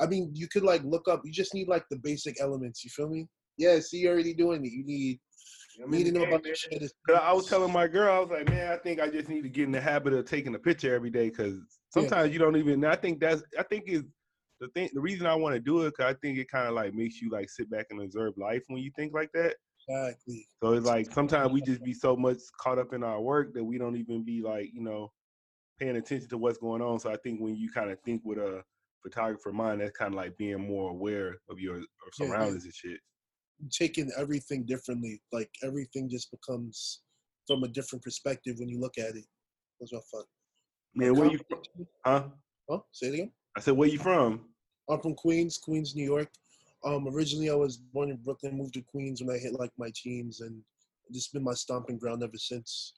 I 0.00 0.06
mean 0.06 0.30
you 0.34 0.48
could 0.48 0.64
like 0.64 0.82
look 0.84 1.08
up. 1.08 1.22
You 1.24 1.32
just 1.32 1.54
need 1.54 1.68
like 1.68 1.84
the 1.90 1.98
basic 1.98 2.40
elements. 2.40 2.82
You 2.84 2.90
feel 2.90 3.08
me? 3.08 3.26
Yeah. 3.58 3.78
See, 3.80 3.98
you're 3.98 4.12
already 4.14 4.34
doing 4.34 4.64
it. 4.64 4.72
You 4.72 4.84
need 4.84 5.20
I'm 5.82 5.92
you 5.92 5.98
need 6.04 6.04
to 6.06 6.12
know 6.12 6.24
about 6.24 6.42
the 6.42 6.54
shit. 6.54 6.82
is- 6.82 6.92
'Cause 7.06 7.18
I 7.22 7.32
was 7.32 7.48
telling 7.48 7.72
my 7.72 7.86
girl, 7.88 8.12
I 8.12 8.18
was 8.20 8.30
like, 8.30 8.48
man, 8.48 8.72
I 8.72 8.76
think 8.76 9.00
I 9.00 9.08
just 9.08 9.28
need 9.28 9.42
to 9.42 9.48
get 9.48 9.64
in 9.64 9.72
the 9.72 9.80
habit 9.80 10.12
of 10.12 10.24
taking 10.24 10.54
a 10.54 10.58
picture 10.58 10.94
every 10.94 11.10
day 11.10 11.30
because 11.30 11.58
sometimes 11.90 12.32
you 12.32 12.38
don't 12.38 12.56
even. 12.56 12.84
I 12.84 12.96
think 12.96 13.20
that's. 13.20 13.42
I 13.58 13.62
think 13.62 13.88
is 13.88 14.02
the 14.60 14.68
thing. 14.68 14.90
The 14.92 15.00
reason 15.00 15.26
I 15.26 15.34
want 15.34 15.54
to 15.54 15.60
do 15.60 15.82
it 15.82 15.90
because 15.90 16.06
I 16.06 16.14
think 16.20 16.38
it 16.38 16.48
kind 16.50 16.68
of 16.68 16.74
like 16.74 16.94
makes 16.94 17.20
you 17.20 17.30
like 17.30 17.48
sit 17.50 17.70
back 17.70 17.86
and 17.90 18.00
observe 18.02 18.36
life 18.36 18.62
when 18.68 18.82
you 18.82 18.90
think 18.96 19.12
like 19.14 19.30
that. 19.32 19.56
Exactly. 19.88 20.46
So 20.62 20.72
it's 20.74 20.86
like 20.86 21.10
sometimes 21.12 21.52
we 21.52 21.60
just 21.62 21.82
be 21.82 21.92
so 21.94 22.16
much 22.16 22.38
caught 22.60 22.78
up 22.78 22.92
in 22.92 23.02
our 23.02 23.20
work 23.20 23.52
that 23.54 23.64
we 23.64 23.78
don't 23.78 23.96
even 23.96 24.22
be 24.24 24.42
like, 24.42 24.70
you 24.72 24.80
know, 24.82 25.12
paying 25.78 25.96
attention 25.96 26.28
to 26.28 26.38
what's 26.38 26.58
going 26.58 26.80
on. 26.82 27.00
So 27.00 27.10
I 27.10 27.16
think 27.16 27.40
when 27.40 27.56
you 27.56 27.70
kind 27.70 27.90
of 27.90 27.98
think 28.02 28.22
with 28.24 28.38
a 28.38 28.62
photographer 29.02 29.50
mind, 29.52 29.80
that's 29.80 29.96
kind 29.96 30.14
of 30.14 30.16
like 30.16 30.36
being 30.36 30.60
more 30.60 30.90
aware 30.90 31.38
of 31.48 31.58
your 31.58 31.78
of 31.78 31.84
Yeah, 32.18 32.26
yeah. 32.26 32.28
surroundings 32.28 32.64
and 32.64 32.74
shit. 32.74 33.00
Taking 33.70 34.10
everything 34.16 34.64
differently. 34.64 35.20
Like 35.32 35.50
everything 35.62 36.08
just 36.08 36.30
becomes 36.30 37.02
from 37.46 37.64
a 37.64 37.68
different 37.68 38.02
perspective 38.02 38.56
when 38.58 38.68
you 38.68 38.80
look 38.80 38.98
at 38.98 39.14
it. 39.16 39.24
That's 39.80 39.92
what 39.92 40.04
fun. 40.10 40.24
Man, 40.94 41.14
where 41.14 41.30
you 41.30 41.38
from? 41.48 41.86
Huh? 42.04 42.24
Oh, 42.70 42.84
say 42.92 43.08
it 43.08 43.14
again. 43.14 43.32
I 43.56 43.60
said, 43.60 43.74
where 43.74 43.88
you 43.88 43.98
from? 43.98 44.46
I'm 44.88 45.00
from 45.00 45.14
Queens, 45.14 45.58
Queens, 45.58 45.94
New 45.94 46.04
York. 46.04 46.28
Um, 46.84 47.06
originally 47.08 47.50
I 47.50 47.54
was 47.54 47.76
born 47.76 48.10
in 48.10 48.16
Brooklyn, 48.16 48.56
moved 48.56 48.74
to 48.74 48.82
Queens 48.82 49.22
when 49.22 49.34
I 49.34 49.38
hit 49.38 49.58
like 49.58 49.70
my 49.78 49.90
teens, 49.94 50.40
and 50.40 50.60
this 51.08 51.24
has 51.24 51.28
been 51.28 51.44
my 51.44 51.54
stomping 51.54 51.98
ground 51.98 52.22
ever 52.22 52.36
since. 52.36 52.94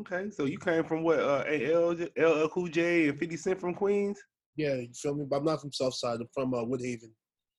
Okay, 0.00 0.30
so 0.30 0.44
you 0.44 0.58
came 0.58 0.84
from 0.84 1.02
what? 1.02 1.18
Uh, 1.20 1.44
AL, 1.46 1.96
LL 2.18 2.48
Cool 2.48 2.68
J 2.68 3.08
and 3.08 3.18
50 3.18 3.36
Cent 3.36 3.60
from 3.60 3.74
Queens? 3.74 4.18
Yeah, 4.56 4.74
you 4.74 4.88
feel 4.94 5.14
me? 5.14 5.24
But 5.28 5.38
I'm 5.38 5.44
not 5.44 5.60
from 5.60 5.72
Southside. 5.72 6.20
I'm 6.20 6.28
from 6.32 6.54
uh, 6.54 6.64
Woodhaven, 6.64 7.10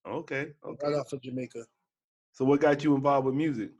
Okay, 0.07 0.47
okay. 0.65 0.87
right 0.87 0.95
off 0.95 1.13
of 1.13 1.21
Jamaica. 1.21 1.63
So 2.37 2.45
what 2.45 2.61
got 2.61 2.83
you 2.83 2.93
involved 2.93 3.25
with 3.25 3.33
music? 3.33 3.71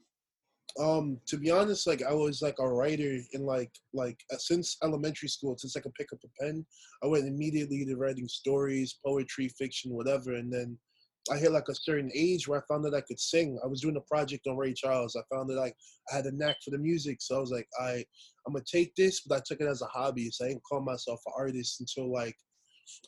um 0.79 1.17
to 1.25 1.37
be 1.37 1.49
honest 1.49 1.87
like 1.87 2.03
i 2.03 2.13
was 2.13 2.41
like 2.41 2.57
a 2.59 2.67
writer 2.67 3.17
in 3.31 3.45
like 3.45 3.71
like 3.93 4.19
uh, 4.31 4.37
since 4.37 4.77
elementary 4.83 5.29
school 5.29 5.57
since 5.57 5.75
i 5.75 5.79
could 5.79 5.93
pick 5.95 6.11
up 6.13 6.19
a 6.23 6.43
pen 6.43 6.63
i 7.03 7.07
went 7.07 7.25
immediately 7.25 7.83
to 7.83 7.95
writing 7.95 8.27
stories 8.27 8.99
poetry 9.03 9.49
fiction 9.57 9.91
whatever 9.95 10.33
and 10.33 10.53
then 10.53 10.77
i 11.31 11.37
hit 11.37 11.51
like 11.51 11.67
a 11.69 11.73
certain 11.73 12.11
age 12.13 12.47
where 12.47 12.59
i 12.59 12.65
found 12.67 12.83
that 12.83 12.93
i 12.93 13.01
could 13.01 13.19
sing 13.19 13.57
i 13.63 13.67
was 13.67 13.81
doing 13.81 13.95
a 13.95 14.13
project 14.13 14.45
on 14.45 14.57
ray 14.57 14.73
charles 14.73 15.15
i 15.15 15.35
found 15.35 15.49
that 15.49 15.55
like 15.55 15.73
i 16.11 16.15
had 16.15 16.25
a 16.25 16.35
knack 16.35 16.57
for 16.63 16.71
the 16.71 16.77
music 16.77 17.17
so 17.21 17.37
i 17.37 17.39
was 17.39 17.51
like 17.51 17.67
i 17.81 18.03
i'm 18.45 18.53
gonna 18.53 18.63
take 18.71 18.93
this 18.95 19.21
but 19.21 19.37
i 19.37 19.41
took 19.47 19.61
it 19.61 19.67
as 19.67 19.81
a 19.81 19.85
hobby 19.85 20.29
so 20.29 20.45
i 20.45 20.49
didn't 20.49 20.63
call 20.69 20.81
myself 20.81 21.19
an 21.25 21.33
artist 21.35 21.79
until 21.79 22.11
like 22.11 22.35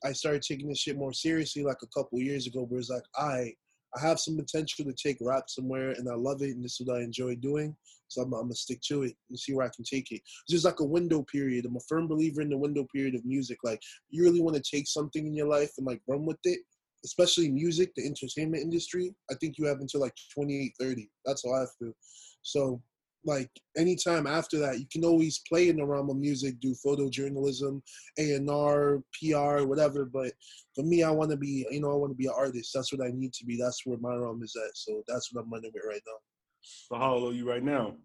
i 0.06 0.12
started 0.12 0.42
taking 0.42 0.70
this 0.70 0.80
shit 0.80 0.98
more 0.98 1.14
seriously 1.14 1.62
like 1.62 1.84
a 1.84 2.00
couple 2.00 2.18
years 2.20 2.48
ago 2.48 2.66
where 2.66 2.80
it's 2.80 2.90
like 2.90 3.04
i 3.18 3.54
I 3.96 4.02
have 4.02 4.20
some 4.20 4.38
potential 4.38 4.86
to 4.86 4.94
take 4.94 5.18
rap 5.22 5.46
somewhere, 5.48 5.92
and 5.92 6.10
I 6.10 6.16
love 6.16 6.42
it, 6.42 6.52
and 6.52 6.64
this 6.64 6.80
is 6.80 6.88
what 6.88 6.98
I 6.98 7.04
enjoy 7.04 7.36
doing. 7.36 7.76
So 8.08 8.22
I'm, 8.22 8.34
I'm 8.34 8.44
gonna 8.44 8.56
stick 8.56 8.82
to 8.88 9.04
it 9.04 9.16
and 9.30 9.40
see 9.40 9.54
where 9.54 9.66
I 9.66 9.72
can 9.76 9.86
take 9.86 10.12
it. 10.12 10.22
It's 10.26 10.52
just 10.52 10.66
like 10.66 10.80
a 10.80 10.86
window 10.86 11.24
period. 11.24 11.66
I'm 11.66 11.76
a 11.76 11.82
firm 11.88 12.08
believer 12.08 12.42
in 12.42 12.50
the 12.50 12.58
window 12.58 12.86
period 12.94 13.16
of 13.16 13.26
music. 13.26 13.60
Like 13.64 13.82
you 14.10 14.24
really 14.24 14.42
want 14.42 14.56
to 14.56 14.64
take 14.64 14.88
something 14.88 15.26
in 15.26 15.34
your 15.34 15.48
life 15.48 15.72
and 15.78 15.86
like 15.86 16.02
run 16.08 16.26
with 16.26 16.40
it, 16.44 16.60
especially 17.06 17.50
music, 17.50 17.92
the 17.96 18.06
entertainment 18.06 18.64
industry. 18.64 19.14
I 19.32 19.36
think 19.36 19.58
you 19.58 19.66
have 19.66 19.80
until 19.80 20.02
like 20.02 20.16
28, 20.34 20.74
30. 20.80 21.10
That's 21.26 21.46
how 21.46 21.54
I 21.54 21.66
feel. 21.78 21.94
So 22.42 22.82
like 23.26 23.50
anytime 23.78 24.28
after 24.28 24.58
that, 24.60 24.80
you 24.80 24.86
can 24.92 25.04
always 25.04 25.42
play 25.48 25.70
in 25.70 25.78
the 25.78 25.86
realm 25.86 26.10
of 26.10 26.18
music, 26.18 26.60
do 26.60 26.74
photojournalism, 26.86 27.82
A 28.18 28.34
and 28.34 28.50
R, 28.50 29.04
PR, 29.14 29.66
whatever. 29.66 30.06
But 30.06 30.34
for 30.76 30.84
me, 30.84 31.04
I 31.04 31.12
want 31.12 31.32
to 31.32 31.38
be, 31.38 31.66
you 31.70 31.82
know, 31.82 31.92
I 31.92 31.96
want 31.96 32.12
to 32.12 32.18
be 32.18 32.28
an 32.28 32.34
artist. 32.36 32.72
That's 32.74 32.94
what 32.94 33.06
I 33.06 33.12
need 33.14 33.34
to 33.34 33.46
be. 33.46 33.58
That's 33.58 33.86
where 33.86 33.98
my 34.00 34.16
realm 34.16 34.42
is 34.44 34.56
at. 34.56 34.76
So 34.76 35.04
that's 35.08 35.34
what 35.34 35.44
I'm 35.44 35.52
running 35.52 35.72
with 35.74 35.84
right 35.88 36.02
now. 36.08 36.18
So 36.62 36.96
how 36.96 37.16
old 37.16 37.34
are 37.34 37.36
you 37.36 37.50
right 37.50 37.64
now? 37.64 37.96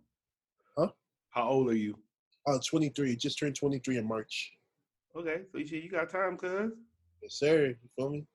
Huh? 0.76 0.88
How 1.30 1.48
old 1.48 1.70
are 1.70 1.76
you? 1.76 1.96
Uh, 2.46 2.58
23. 2.68 3.16
Just 3.16 3.38
turned 3.38 3.54
23 3.54 3.98
in 3.98 4.08
March. 4.08 4.52
Okay, 5.16 5.42
so 5.50 5.58
you 5.58 5.78
you 5.78 5.88
got 5.88 6.10
time, 6.10 6.36
cuz. 6.36 6.72
Yes, 7.22 7.34
sir. 7.34 7.68
You 7.68 7.88
feel 7.96 8.10
me? 8.10 8.26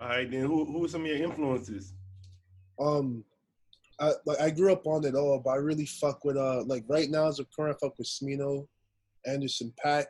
All 0.00 0.08
right, 0.08 0.30
then 0.30 0.40
who 0.40 0.64
who 0.64 0.84
are 0.84 0.88
some 0.88 1.02
of 1.02 1.06
your 1.08 1.18
influences? 1.18 1.92
Um, 2.80 3.24
I 4.00 4.12
like 4.24 4.40
I 4.40 4.50
grew 4.50 4.72
up 4.72 4.86
on 4.86 5.04
it 5.04 5.14
all, 5.14 5.40
but 5.44 5.50
I 5.50 5.56
really 5.56 5.86
fuck 5.86 6.24
with 6.24 6.36
uh 6.36 6.64
like 6.66 6.84
right 6.88 7.10
now 7.10 7.28
as 7.28 7.38
a 7.38 7.44
current 7.56 7.76
I 7.82 7.86
fuck 7.86 7.98
with 7.98 8.08
Smino, 8.08 8.66
Anderson 9.26 9.72
.Paak, 9.84 10.06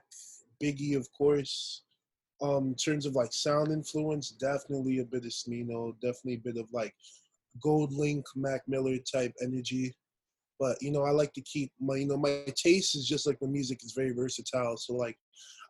Biggie 0.62 0.96
of 0.96 1.08
course. 1.12 1.82
Um, 2.42 2.68
in 2.68 2.74
terms 2.74 3.04
of 3.04 3.14
like 3.14 3.34
sound 3.34 3.70
influence, 3.70 4.30
definitely 4.30 5.00
a 5.00 5.04
bit 5.04 5.26
of 5.26 5.30
Smino, 5.30 5.92
definitely 6.00 6.34
a 6.34 6.52
bit 6.52 6.56
of 6.56 6.72
like 6.72 6.94
GoldLink, 7.62 8.22
Mac 8.34 8.62
Miller 8.66 8.96
type 8.98 9.34
energy. 9.42 9.94
But 10.58 10.80
you 10.80 10.90
know, 10.90 11.02
I 11.02 11.10
like 11.10 11.32
to 11.34 11.42
keep 11.42 11.72
my 11.80 11.96
you 11.96 12.06
know 12.06 12.16
my 12.16 12.44
taste 12.56 12.94
is 12.94 13.06
just 13.06 13.26
like 13.26 13.38
my 13.42 13.48
music 13.48 13.84
is 13.84 13.92
very 13.92 14.12
versatile. 14.12 14.76
So 14.76 14.94
like, 14.94 15.18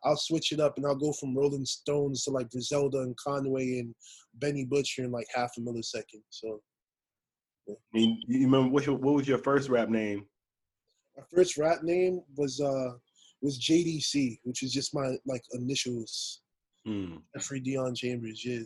I'll 0.03 0.15
switch 0.15 0.51
it 0.51 0.59
up 0.59 0.77
and 0.77 0.85
I'll 0.85 0.95
go 0.95 1.11
from 1.13 1.35
Rolling 1.35 1.65
Stones 1.65 2.23
to 2.23 2.31
like 2.31 2.51
Griselda 2.51 2.99
and 2.99 3.17
Conway 3.17 3.79
and 3.79 3.93
Benny 4.35 4.63
Butcher 4.63 5.03
in 5.03 5.11
like 5.11 5.27
half 5.33 5.51
a 5.57 5.61
millisecond. 5.61 6.21
So 6.29 6.61
I 7.69 7.73
mean, 7.93 8.21
you 8.27 8.45
remember 8.45 8.69
what 8.69 8.85
your, 8.85 8.95
what 8.95 9.15
was 9.15 9.27
your 9.27 9.37
first 9.37 9.69
rap 9.69 9.89
name? 9.89 10.25
my 11.17 11.23
first 11.33 11.57
rap 11.57 11.83
name 11.83 12.21
was 12.37 12.59
uh 12.61 12.91
was 13.41 13.59
JDC, 13.59 14.39
which 14.43 14.63
is 14.63 14.71
just 14.71 14.93
my 14.93 15.15
like 15.25 15.43
initials. 15.53 16.41
Hmm. 16.85 17.17
Jeffrey 17.35 17.61
Deon 17.61 17.95
Chambers. 17.95 18.43
Yeah, 18.45 18.61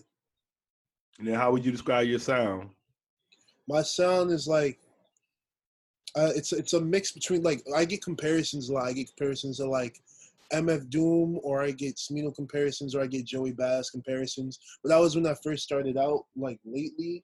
And 1.20 1.28
then 1.28 1.36
how 1.36 1.52
would 1.52 1.66
you 1.66 1.72
describe 1.72 2.08
your 2.08 2.20
sound? 2.20 2.70
my 3.68 3.82
sound 3.82 4.32
is 4.32 4.48
like. 4.48 4.80
Uh, 6.18 6.32
it's 6.34 6.54
it's 6.54 6.72
a 6.74 6.80
mix 6.80 7.12
between 7.12 7.44
like 7.44 7.62
I 7.75 7.84
get 7.84 8.02
comparisons 8.02 8.70
a 8.70 8.74
lot. 8.74 8.86
I 8.86 8.94
get 8.94 9.08
comparisons 9.08 9.58
to 9.58 9.68
like 9.68 10.00
MF 10.54 10.90
Doom, 10.90 11.40
or 11.44 11.62
I 11.62 11.72
get 11.72 11.98
Smino 11.98 12.34
comparisons, 12.34 12.96
or 12.96 13.02
I 13.02 13.08
get 13.08 13.25
Joey 13.25 13.52
Bass 13.52 13.90
comparisons. 13.90 14.60
But 14.82 14.90
that 14.90 15.00
was 15.00 15.16
when 15.16 15.28
I 15.28 15.36
first 15.44 15.64
started 15.64 15.98
out. 15.98 16.24
Like 16.38 16.60
lately, 16.64 17.24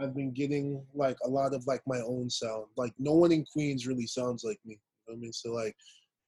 I've 0.00 0.14
been 0.14 0.32
getting 0.32 0.84
like 0.94 1.16
a 1.24 1.28
lot 1.28 1.54
of 1.54 1.66
like 1.66 1.82
my 1.86 2.00
own 2.00 2.28
sound. 2.28 2.66
Like 2.76 2.92
no 2.98 3.12
one 3.12 3.32
in 3.32 3.44
Queens 3.44 3.86
really 3.86 4.06
sounds 4.06 4.44
like 4.44 4.58
me. 4.64 4.74
You 4.74 5.14
know 5.14 5.14
what 5.14 5.18
I 5.18 5.20
mean, 5.20 5.32
so 5.32 5.52
like 5.52 5.74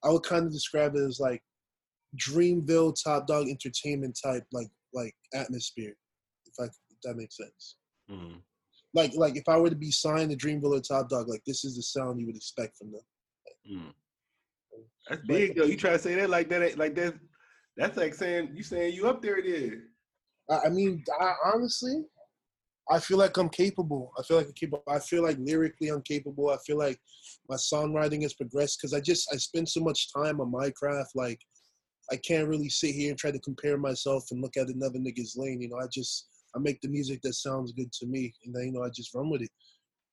I 0.05 0.11
would 0.11 0.23
kind 0.23 0.47
of 0.47 0.53
describe 0.53 0.95
it 0.95 1.03
as 1.03 1.19
like 1.21 1.43
Dreamville 2.17 2.95
Top 3.03 3.27
Dawg 3.27 3.49
Entertainment 3.49 4.19
type 4.23 4.45
like 4.53 4.71
like 4.95 5.15
atmosphere. 5.35 5.97
If 6.47 6.55
I 6.61 6.65
if 6.65 7.01
that 7.03 7.17
makes 7.17 7.37
sense. 7.37 7.77
Hmm. 8.09 8.37
Like 8.95 9.13
like 9.15 9.37
if 9.37 9.49
I 9.49 9.57
were 9.59 9.71
to 9.71 9.77
be 9.77 9.91
signed 9.91 10.31
to 10.31 10.37
Dreamville 10.37 10.77
or 10.77 10.81
Top 10.81 11.09
Dawg, 11.09 11.29
like 11.29 11.43
this 11.47 11.65
is 11.65 11.77
the 11.77 11.83
sound 11.83 12.21
you 12.21 12.27
would 12.27 12.37
expect 12.37 12.77
from 12.77 12.93
them. 12.93 13.03
Hmm. 13.69 13.91
That's 15.09 15.23
big 15.27 15.57
though. 15.57 15.65
You 15.65 15.77
try 15.77 15.91
to 15.91 15.99
say 15.99 16.15
that 16.15 16.31
like 16.31 16.49
that, 16.51 16.79
like 16.79 16.95
that. 16.97 17.15
That's 17.77 17.97
like 17.97 18.15
saying 18.15 18.51
you 18.55 18.63
saying 18.63 18.95
you 18.95 19.09
up 19.09 19.23
there. 19.23 19.43
Then 19.43 19.89
I, 20.51 20.67
I 20.67 20.69
mean, 20.69 21.05
I, 21.21 21.35
honestly, 21.45 22.05
I 22.91 23.01
feel 23.01 23.19
like 23.19 23.37
I'm 23.37 23.49
capable. 23.49 24.13
I 24.19 24.23
feel 24.23 24.37
like 24.37 24.47
I'm 24.47 24.53
capable. 24.53 24.83
I 24.89 25.01
feel 25.01 25.23
like 25.23 25.39
lyrically 25.41 25.89
I'm 25.89 26.03
capable. 26.03 26.51
I 26.51 26.57
feel 26.65 26.79
like 26.79 27.01
my 27.49 27.57
songwriting 27.57 28.23
has 28.23 28.35
progressed 28.35 28.79
because 28.79 28.95
I 28.95 29.01
just 29.01 29.29
I 29.33 29.37
spend 29.37 29.69
so 29.69 29.81
much 29.81 30.13
time 30.13 30.41
on 30.41 30.51
my 30.51 30.71
craft. 30.71 31.11
Like 31.15 31.41
I 32.13 32.17
can't 32.17 32.49
really 32.49 32.69
sit 32.69 32.95
here 32.95 33.11
and 33.11 33.19
try 33.19 33.33
to 33.33 33.41
compare 33.41 33.77
myself 33.77 34.27
and 34.31 34.41
look 34.41 34.57
at 34.57 34.69
another 34.69 34.99
nigga's 34.99 35.35
lane. 35.37 35.61
You 35.61 35.71
know, 35.71 35.79
I 35.79 35.87
just 35.93 36.29
I 36.55 36.61
make 36.61 36.81
the 36.81 36.89
music 36.89 37.21
that 37.23 37.35
sounds 37.35 37.73
good 37.73 37.93
to 37.93 38.07
me, 38.07 38.33
and 38.45 38.55
then 38.55 38.67
you 38.67 38.73
know 38.73 38.83
I 38.83 38.91
just 38.91 39.15
run 39.15 39.31
with 39.31 39.43
it. 39.43 39.51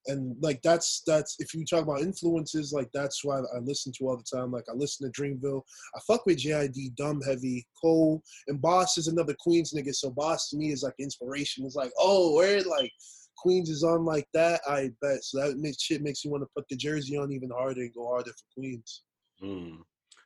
And 0.08 0.36
like 0.42 0.62
that's 0.62 1.02
that's 1.08 1.36
if 1.40 1.54
you 1.54 1.66
talk 1.66 1.84
about 1.84 2.02
influences, 2.02 2.74
like 2.74 2.90
that's 2.94 3.24
why 3.24 3.40
I 3.40 3.60
listen 3.62 3.92
to 3.98 4.10
all 4.10 4.18
the 4.18 4.38
time. 4.38 4.52
Like 4.52 4.66
I 4.70 4.74
listen 4.74 5.10
to 5.10 5.22
Dreamville. 5.22 5.62
I 5.96 6.00
fuck 6.06 6.26
with 6.26 6.40
JID, 6.40 6.96
Dumb 6.96 7.22
Heavy, 7.22 7.66
Cole, 7.82 8.22
and 8.48 8.62
Bas 8.62 8.98
is 8.98 9.08
another 9.08 9.36
Queens 9.40 9.74
nigga. 9.74 9.94
So 9.94 10.12
Bas 10.12 10.50
to 10.50 10.58
me 10.58 10.72
is 10.72 10.84
like 10.84 10.96
inspiration. 11.00 11.66
It's 11.66 11.76
like, 11.76 11.92
oh, 11.98 12.36
where 12.36 12.62
like 12.64 12.92
Queens 13.38 13.70
is 13.70 13.84
on 13.84 14.06
like 14.06 14.28
that, 14.34 14.62
I 14.68 14.90
bet. 15.02 15.24
So 15.24 15.40
that 15.40 15.58
makes 15.58 15.82
shit 15.82 16.02
makes 16.02 16.24
you 16.24 16.32
want 16.32 16.44
to 16.44 16.50
put 16.56 16.68
the 16.70 16.76
jersey 16.76 17.18
on 17.18 17.32
even 17.32 17.50
harder 17.50 17.82
and 17.82 17.94
go 17.94 18.08
harder 18.08 18.32
for 18.32 18.60
Queens. 18.60 19.04
Hmm. 19.40 19.76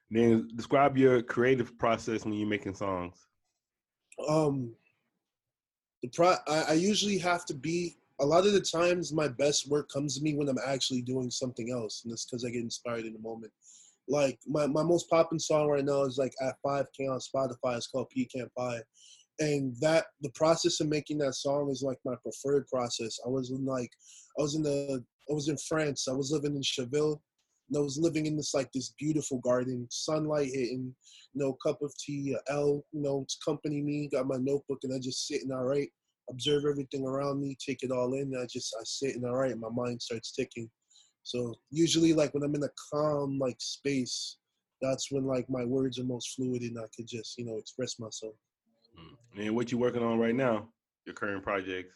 Then 0.10 0.50
describe 0.56 0.98
your 0.98 1.22
creative 1.22 1.78
process 1.78 2.24
when 2.24 2.34
you're 2.34 2.48
making 2.48 2.76
songs. 2.76 3.18
Um, 4.28 4.74
the 6.02 6.10
pro 6.10 6.36
I, 6.48 6.66
I 6.70 6.74
usually 6.74 7.18
have 7.20 7.46
to 7.46 7.54
be 7.54 7.98
a 8.20 8.26
lot 8.26 8.46
of 8.46 8.54
the 8.54 8.62
times 8.62 9.14
my 9.14 9.28
best 9.28 9.70
work 9.70 9.90
comes 9.90 10.18
to 10.18 10.24
me 10.24 10.36
when 10.36 10.50
I'm 10.50 10.58
actually 10.66 11.02
doing 11.02 11.30
something 11.30 11.72
else, 11.72 12.02
and 12.04 12.12
that's 12.12 12.26
because 12.26 12.44
I 12.44 12.50
get 12.50 12.64
inspired 12.64 13.06
in 13.06 13.14
the 13.14 13.20
moment. 13.20 13.52
Like 14.08 14.40
my, 14.48 14.66
my 14.68 14.84
most 14.84 15.10
popping 15.10 15.40
song 15.40 15.68
right 15.68 15.86
now 15.86 16.04
is 16.04 16.18
like 16.18 16.34
at 16.42 16.56
5K 16.66 17.10
on 17.10 17.20
Spotify. 17.20 17.78
It's 17.78 17.88
called 17.88 18.10
Pecan 18.10 18.50
Pie, 18.58 18.82
and 19.40 19.76
that 19.82 20.06
the 20.22 20.32
process 20.32 20.80
of 20.80 20.88
making 20.88 21.20
that 21.20 21.36
song 21.36 21.70
is 21.70 21.84
like 21.84 21.98
my 22.06 22.16
preferred 22.24 22.68
process. 22.68 23.20
I 23.26 23.30
was 23.30 23.52
in 23.52 23.66
like 23.66 23.92
I 24.40 24.42
was 24.42 24.56
in 24.56 24.64
the 24.64 25.04
I 25.30 25.34
was 25.34 25.50
in 25.50 25.58
France. 25.58 26.08
I 26.08 26.14
was 26.14 26.32
living 26.32 26.56
in 26.56 26.62
Chaville. 26.62 27.20
And 27.70 27.78
I 27.78 27.82
was 27.82 28.00
living 28.02 28.28
in 28.28 28.38
this 28.38 28.54
like 28.54 28.72
this 28.72 28.94
beautiful 28.98 29.40
garden, 29.40 29.86
sunlight 29.92 30.48
hitting, 30.54 30.96
you 31.34 31.44
know, 31.44 31.58
cup 31.62 31.82
of 31.82 31.94
tea, 31.98 32.34
L, 32.50 32.82
you 32.94 33.02
know, 33.02 33.26
to 33.28 33.36
accompany 33.42 33.82
me. 33.82 34.08
Got 34.10 34.28
my 34.28 34.38
notebook 34.38 34.80
and 34.84 34.94
I 34.94 35.00
just 35.00 35.28
sitting 35.28 35.50
right 35.50 35.90
observe 36.30 36.66
everything 36.66 37.06
around 37.06 37.42
me, 37.42 37.56
take 37.66 37.84
it 37.84 37.92
all 37.92 38.14
in. 38.14 38.36
I 38.36 38.46
just 38.46 38.76
I 38.80 38.84
sit 38.84 39.16
and 39.16 39.26
all 39.26 39.36
right, 39.36 39.58
my 39.58 39.70
mind 39.70 40.02
starts 40.02 40.32
ticking. 40.32 40.70
So 41.24 41.54
usually 41.72 42.14
like 42.14 42.34
when 42.34 42.44
I'm 42.44 42.56
in 42.56 42.64
a 42.64 42.70
calm 42.92 43.38
like 43.38 43.58
space, 43.60 44.38
that's 44.82 45.12
when 45.12 45.26
like 45.26 45.50
my 45.50 45.66
words 45.66 46.00
are 46.00 46.04
most 46.04 46.36
fluid 46.36 46.62
and 46.62 46.78
I 46.80 46.86
could 46.96 47.08
just, 47.08 47.38
you 47.38 47.46
know, 47.46 47.58
express 47.58 48.00
myself. 48.00 48.34
Hmm. 48.96 49.42
And 49.42 49.56
what 49.56 49.72
you 49.72 49.78
working 49.78 50.04
on 50.04 50.20
right 50.20 50.36
now? 50.36 50.70
Your 51.06 51.16
current 51.16 51.44
projects. 51.44 51.94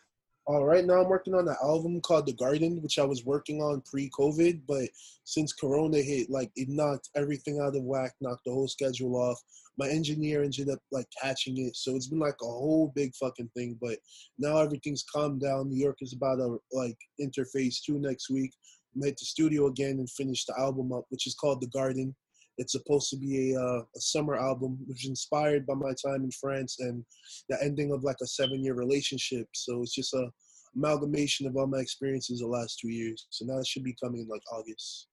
Uh, 0.49 0.63
right 0.63 0.85
now 0.85 1.01
I'm 1.01 1.07
working 1.07 1.35
on 1.35 1.47
an 1.47 1.55
album 1.63 2.01
called 2.01 2.25
The 2.25 2.33
Garden, 2.33 2.81
which 2.81 2.97
I 2.97 3.03
was 3.03 3.23
working 3.23 3.61
on 3.61 3.81
pre-COVID, 3.81 4.61
but 4.67 4.89
since 5.23 5.53
Corona 5.53 5.99
hit, 5.99 6.29
like 6.29 6.51
it 6.55 6.67
knocked 6.67 7.09
everything 7.15 7.59
out 7.59 7.75
of 7.75 7.83
whack, 7.83 8.13
knocked 8.21 8.45
the 8.45 8.51
whole 8.51 8.67
schedule 8.67 9.15
off. 9.15 9.39
My 9.81 9.89
engineer 9.89 10.43
ended 10.43 10.69
up 10.69 10.77
like 10.91 11.07
catching 11.19 11.57
it, 11.57 11.75
so 11.75 11.95
it's 11.95 12.07
been 12.07 12.19
like 12.19 12.37
a 12.43 12.45
whole 12.45 12.91
big 12.95 13.15
fucking 13.15 13.49
thing. 13.57 13.79
But 13.81 13.97
now 14.37 14.57
everything's 14.57 15.03
calmed 15.11 15.41
down. 15.41 15.69
New 15.69 15.83
York 15.83 15.97
is 16.01 16.13
about 16.13 16.35
to 16.35 16.59
like 16.71 16.97
interface 17.19 17.77
two 17.83 17.97
next 17.97 18.29
week. 18.29 18.51
I'm 18.95 19.01
hit 19.01 19.17
the 19.17 19.25
studio 19.25 19.65
again 19.65 19.97
and 19.97 20.07
finish 20.07 20.45
the 20.45 20.53
album 20.59 20.93
up, 20.93 21.05
which 21.09 21.25
is 21.25 21.33
called 21.33 21.61
The 21.61 21.67
Garden. 21.79 22.15
It's 22.59 22.73
supposed 22.73 23.09
to 23.09 23.17
be 23.17 23.53
a, 23.53 23.59
uh, 23.59 23.79
a 23.79 24.01
summer 24.01 24.35
album, 24.35 24.77
which 24.85 25.03
is 25.05 25.09
inspired 25.09 25.65
by 25.65 25.73
my 25.73 25.93
time 26.05 26.25
in 26.25 26.31
France 26.39 26.75
and 26.79 27.03
the 27.49 27.57
ending 27.63 27.91
of 27.91 28.03
like 28.03 28.17
a 28.21 28.27
seven-year 28.27 28.75
relationship. 28.75 29.47
So 29.55 29.81
it's 29.81 29.95
just 29.95 30.13
a 30.13 30.29
amalgamation 30.75 31.47
of 31.47 31.57
all 31.57 31.65
my 31.65 31.79
experiences 31.79 32.41
the 32.41 32.45
last 32.47 32.77
two 32.77 32.91
years. 32.91 33.25
So 33.31 33.45
now 33.45 33.57
it 33.57 33.65
should 33.65 33.83
be 33.83 33.95
coming 34.03 34.21
in 34.21 34.27
like 34.27 34.43
August. 34.53 35.07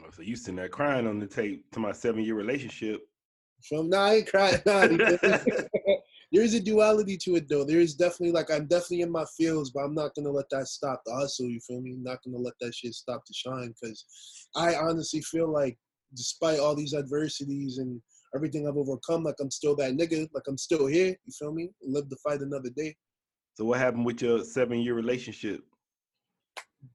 Oh, 0.00 0.10
so 0.10 0.22
you 0.22 0.34
sitting 0.34 0.56
there 0.56 0.68
crying 0.68 1.06
on 1.06 1.20
the 1.20 1.26
tape 1.26 1.70
to 1.70 1.78
my 1.78 1.92
seven 1.92 2.24
year 2.24 2.34
relationship. 2.34 3.02
From 3.66 3.90
now, 3.90 4.02
I 4.02 4.14
ain't 4.16 4.28
crying. 4.28 4.60
Nah, 4.66 4.86
there 6.30 6.42
is 6.42 6.54
a 6.54 6.60
duality 6.60 7.16
to 7.16 7.36
it 7.36 7.48
though. 7.48 7.64
There 7.64 7.80
is 7.80 7.94
definitely 7.94 8.32
like 8.32 8.50
I'm 8.50 8.66
definitely 8.66 9.00
in 9.00 9.10
my 9.10 9.24
feels, 9.36 9.70
but 9.70 9.80
I'm 9.80 9.94
not 9.94 10.14
gonna 10.14 10.30
let 10.30 10.50
that 10.50 10.68
stop 10.68 11.00
the 11.06 11.14
hustle. 11.14 11.46
You 11.46 11.58
feel 11.60 11.80
me? 11.80 11.96
not 11.98 12.18
gonna 12.22 12.38
let 12.38 12.52
that 12.60 12.74
shit 12.74 12.94
stop 12.94 13.22
the 13.26 13.32
shine 13.32 13.74
because 13.80 14.04
I 14.54 14.74
honestly 14.74 15.22
feel 15.22 15.50
like 15.50 15.78
despite 16.14 16.58
all 16.58 16.74
these 16.74 16.94
adversities 16.94 17.78
and 17.78 18.00
everything 18.34 18.68
I've 18.68 18.76
overcome, 18.76 19.24
like 19.24 19.36
I'm 19.40 19.50
still 19.50 19.74
that 19.76 19.96
nigga. 19.96 20.28
Like 20.34 20.44
I'm 20.46 20.58
still 20.58 20.86
here. 20.86 21.16
You 21.24 21.32
feel 21.32 21.52
me? 21.52 21.70
Live 21.82 22.10
to 22.10 22.16
fight 22.16 22.40
another 22.40 22.70
day. 22.70 22.94
So 23.54 23.64
what 23.64 23.78
happened 23.78 24.04
with 24.04 24.20
your 24.20 24.44
seven 24.44 24.80
year 24.80 24.94
relationship? 24.94 25.62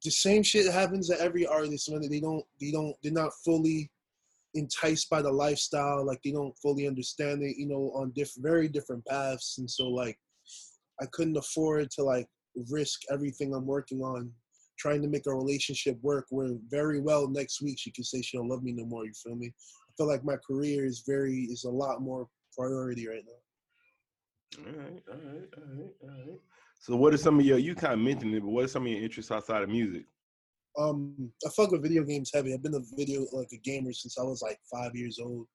The 0.03 0.11
same 0.11 0.43
shit 0.43 0.71
happens 0.71 1.09
to 1.09 1.19
every 1.19 1.45
artist 1.45 1.89
when 1.91 2.07
they 2.07 2.19
don't 2.19 2.45
they 2.61 2.71
don't 2.71 2.95
they're 3.01 3.11
not 3.11 3.31
fully 3.43 3.89
enticed 4.55 5.09
by 5.09 5.21
the 5.21 5.31
lifestyle 5.31 6.05
like 6.05 6.19
they 6.23 6.31
don't 6.31 6.57
fully 6.61 6.87
understand 6.87 7.41
it 7.43 7.57
you 7.57 7.67
know 7.67 7.91
on 7.95 8.11
different 8.15 8.45
very 8.45 8.67
different 8.67 9.03
paths 9.05 9.55
and 9.57 9.69
so 9.69 9.87
like 9.87 10.17
i 11.01 11.05
couldn't 11.11 11.37
afford 11.37 11.89
to 11.89 12.03
like 12.03 12.27
risk 12.69 13.01
everything 13.11 13.53
i'm 13.53 13.65
working 13.65 14.01
on 14.01 14.31
trying 14.77 15.01
to 15.01 15.07
make 15.07 15.25
a 15.27 15.33
relationship 15.33 15.97
work 16.01 16.25
where 16.29 16.51
very 16.69 16.99
well 16.99 17.27
next 17.29 17.61
week 17.61 17.77
she 17.79 17.91
could 17.91 18.05
say 18.05 18.21
she 18.21 18.37
don't 18.37 18.49
love 18.49 18.63
me 18.63 18.73
no 18.73 18.85
more 18.85 19.05
you 19.05 19.13
feel 19.13 19.35
me 19.35 19.47
i 19.47 19.91
feel 19.97 20.07
like 20.07 20.23
my 20.23 20.37
career 20.45 20.85
is 20.85 21.03
very 21.07 21.47
is 21.51 21.63
a 21.63 21.69
lot 21.69 22.01
more 22.01 22.27
priority 22.55 23.07
right 23.07 23.23
now 23.25 23.39
All 24.59 24.65
right, 24.65 25.03
all 25.09 25.15
right, 25.15 25.49
all 25.57 25.63
right, 25.75 25.93
all 26.03 26.09
right. 26.09 26.39
So 26.79 26.95
what 26.95 27.13
are 27.13 27.17
some 27.17 27.39
of 27.39 27.45
your 27.45 27.57
you 27.57 27.75
kind 27.75 27.93
of 27.93 27.99
mentioned 27.99 28.35
it, 28.35 28.41
but 28.41 28.49
what 28.49 28.65
are 28.65 28.67
some 28.67 28.85
of 28.85 28.91
your 28.91 29.01
interests 29.01 29.31
outside 29.31 29.63
of 29.63 29.69
music? 29.69 30.05
Um 30.77 31.31
I 31.45 31.49
fuck 31.49 31.71
with 31.71 31.83
video 31.83 32.03
games 32.03 32.31
heavy. 32.33 32.53
I've 32.53 32.63
been 32.63 32.73
a 32.75 32.95
video 32.97 33.25
like 33.31 33.49
a 33.53 33.57
gamer 33.57 33.93
since 33.93 34.17
I 34.17 34.23
was 34.23 34.41
like 34.41 34.59
five 34.71 34.95
years 34.95 35.19
old. 35.21 35.47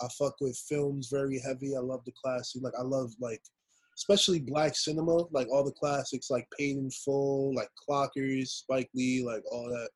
I 0.00 0.08
fuck 0.18 0.34
with 0.40 0.58
films 0.68 1.08
very 1.10 1.40
heavy. 1.44 1.76
I 1.76 1.80
love 1.80 2.04
the 2.04 2.12
classic. 2.22 2.62
Like 2.62 2.74
I 2.78 2.82
love 2.82 3.12
like 3.20 3.40
especially 3.96 4.40
black 4.40 4.74
cinema, 4.76 5.24
like 5.30 5.48
all 5.50 5.64
the 5.64 5.72
classics 5.72 6.30
like 6.30 6.46
Paid 6.58 6.76
in 6.76 6.90
Full, 6.90 7.54
like 7.54 7.70
Clockers, 7.88 8.48
Spike 8.48 8.90
Lee, 8.94 9.22
like 9.24 9.42
all 9.50 9.68
that. 9.70 9.88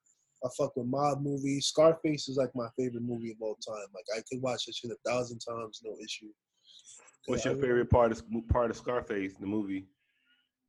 I 0.43 0.49
fuck 0.57 0.75
with 0.75 0.87
mob 0.87 1.21
movies. 1.21 1.67
Scarface 1.67 2.27
is 2.27 2.37
like 2.37 2.49
my 2.55 2.67
favorite 2.79 3.03
movie 3.03 3.29
of 3.31 3.37
all 3.41 3.55
time. 3.67 3.85
Like 3.93 4.05
I 4.17 4.21
could 4.27 4.41
watch 4.41 4.65
that 4.65 4.75
shit 4.75 4.89
a 4.91 5.09
thousand 5.09 5.39
times, 5.39 5.81
no 5.83 5.95
issue. 6.03 6.29
What's 7.27 7.45
your 7.45 7.55
I- 7.57 7.61
favorite 7.61 7.89
part 7.91 8.11
of 8.11 8.23
part 8.49 8.71
of 8.71 8.77
Scarface, 8.77 9.33
the 9.39 9.45
movie? 9.45 9.85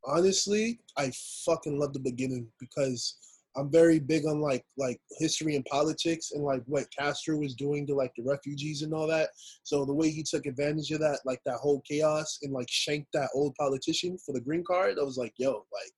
honestly, 0.04 0.80
I 0.96 1.12
fucking 1.46 1.78
love 1.78 1.92
the 1.92 2.00
beginning 2.00 2.48
because 2.58 3.16
I'm 3.56 3.70
very 3.70 3.98
big 3.98 4.24
on 4.26 4.40
like 4.40 4.64
like 4.78 4.98
history 5.18 5.56
and 5.56 5.64
politics 5.66 6.32
and 6.32 6.42
like 6.42 6.62
what 6.66 6.86
Castro 6.96 7.36
was 7.36 7.54
doing 7.54 7.86
to 7.86 7.94
like 7.94 8.12
the 8.16 8.22
refugees 8.22 8.82
and 8.82 8.94
all 8.94 9.06
that. 9.08 9.30
So 9.62 9.84
the 9.84 9.92
way 9.92 10.10
he 10.10 10.22
took 10.22 10.46
advantage 10.46 10.90
of 10.90 11.00
that, 11.00 11.20
like 11.26 11.40
that 11.44 11.56
whole 11.58 11.82
chaos 11.88 12.38
and 12.42 12.52
like 12.52 12.70
shanked 12.70 13.08
that 13.12 13.28
old 13.34 13.54
politician 13.56 14.16
for 14.24 14.32
the 14.32 14.40
green 14.40 14.64
card, 14.64 14.96
I 14.98 15.04
was 15.04 15.18
like, 15.18 15.34
yo, 15.36 15.50
like 15.52 15.92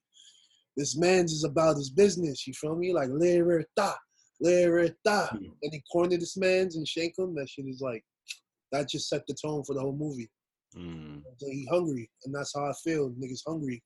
this 0.77 0.97
man's 0.99 1.33
is 1.33 1.45
about 1.45 1.77
his 1.77 1.91
business. 1.91 2.47
You 2.47 2.55
feel 2.55 2.75
me? 2.75 2.93
Like 2.93 3.09
libertad, 3.11 3.95
libertad, 4.41 5.29
Hmm. 5.31 5.47
and 5.63 5.73
he 5.73 5.83
cornered 5.93 6.21
this 6.21 6.37
man's 6.37 6.77
and 6.77 6.89
shanked 6.89 7.19
him. 7.19 7.35
That 7.37 7.49
shit 7.49 7.67
is 7.67 7.81
like 7.81 8.05
that 8.73 8.89
just 8.89 9.09
set 9.09 9.25
the 9.29 9.35
tone 9.35 9.63
for 9.65 9.75
the 9.75 9.81
whole 9.81 9.97
movie. 9.97 10.29
Mm. 10.77 11.23
So 11.39 11.47
he 11.49 11.69
hungry, 11.71 12.11
and 12.25 12.35
that's 12.35 12.53
how 12.57 12.65
I 12.65 12.73
feel. 12.83 13.11
Niggas 13.11 13.43
hungry. 13.47 13.81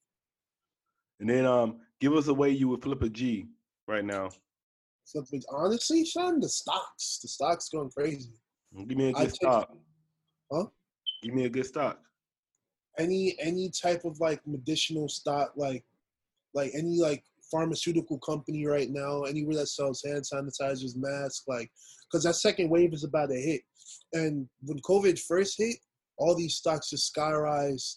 And 1.21 1.29
then 1.29 1.45
um, 1.45 1.81
give 2.01 2.15
us 2.15 2.29
a 2.29 2.35
way 2.35 2.49
you 2.51 2.69
would 2.69 2.83
flip 2.83 3.03
a 3.03 3.11
G 3.11 3.47
right 3.89 4.05
now. 4.05 4.29
Something 5.05 5.43
honestly, 5.51 6.05
Sean, 6.05 6.39
the 6.39 6.49
stocks, 6.49 7.19
the 7.23 7.29
stocks 7.29 7.71
going 7.71 7.91
crazy. 7.91 8.33
Give 8.87 8.99
me 8.99 9.09
a 9.09 9.13
good 9.13 9.29
take- 9.29 9.35
stock. 9.37 9.71
Huh? 10.53 10.67
Give 11.23 11.35
me 11.35 11.45
a 11.47 11.51
good 11.51 11.67
stock. 11.67 11.99
Any 12.99 13.37
any 13.41 13.71
type 13.71 14.05
of 14.05 14.21
like 14.21 14.41
medicinal 14.47 15.09
stock, 15.09 15.53
like 15.57 15.85
like 16.55 16.73
any 16.75 17.01
like 17.01 17.25
pharmaceutical 17.51 18.19
company 18.19 18.67
right 18.67 18.91
now, 18.91 19.23
anywhere 19.23 19.57
that 19.57 19.69
sells 19.69 20.03
hand 20.05 20.23
sanitizers, 20.23 20.97
masks, 20.97 21.45
like 21.49 21.71
because 22.11 22.25
that 22.25 22.35
second 22.35 22.69
wave 22.69 22.93
is 22.93 23.05
about 23.05 23.31
to 23.31 23.41
hit. 23.41 23.63
And 24.13 24.49
when 24.63 24.79
COVID 24.81 25.19
first 25.21 25.55
hit, 25.59 25.77
all 26.19 26.35
these 26.35 26.57
stocks 26.57 26.91
just 26.91 27.15
skyrise, 27.15 27.97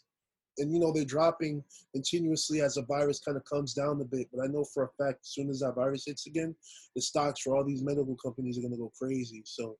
and 0.62 0.72
you 0.72 0.80
know 0.80 0.92
they're 0.92 1.04
dropping 1.04 1.64
continuously 1.94 2.62
as 2.62 2.76
the 2.76 2.84
virus 2.84 3.20
kind 3.20 3.36
of 3.36 3.44
comes 3.46 3.74
down 3.74 4.00
a 4.02 4.06
bit. 4.06 4.28
But 4.34 4.44
I 4.44 4.48
know 4.48 4.64
for 4.64 4.84
a 4.84 5.04
fact, 5.04 5.22
as 5.24 5.30
soon 5.30 5.50
as 5.50 5.60
that 5.60 5.76
virus 5.76 6.06
hits 6.06 6.28
again, 6.28 6.56
the 6.96 7.02
stocks 7.02 7.42
for 7.42 7.56
all 7.56 7.66
these 7.66 7.84
medical 7.84 8.16
companies 8.16 8.58
are 8.58 8.62
gonna 8.62 8.78
go 8.78 8.92
crazy. 8.98 9.42
So, 9.46 9.78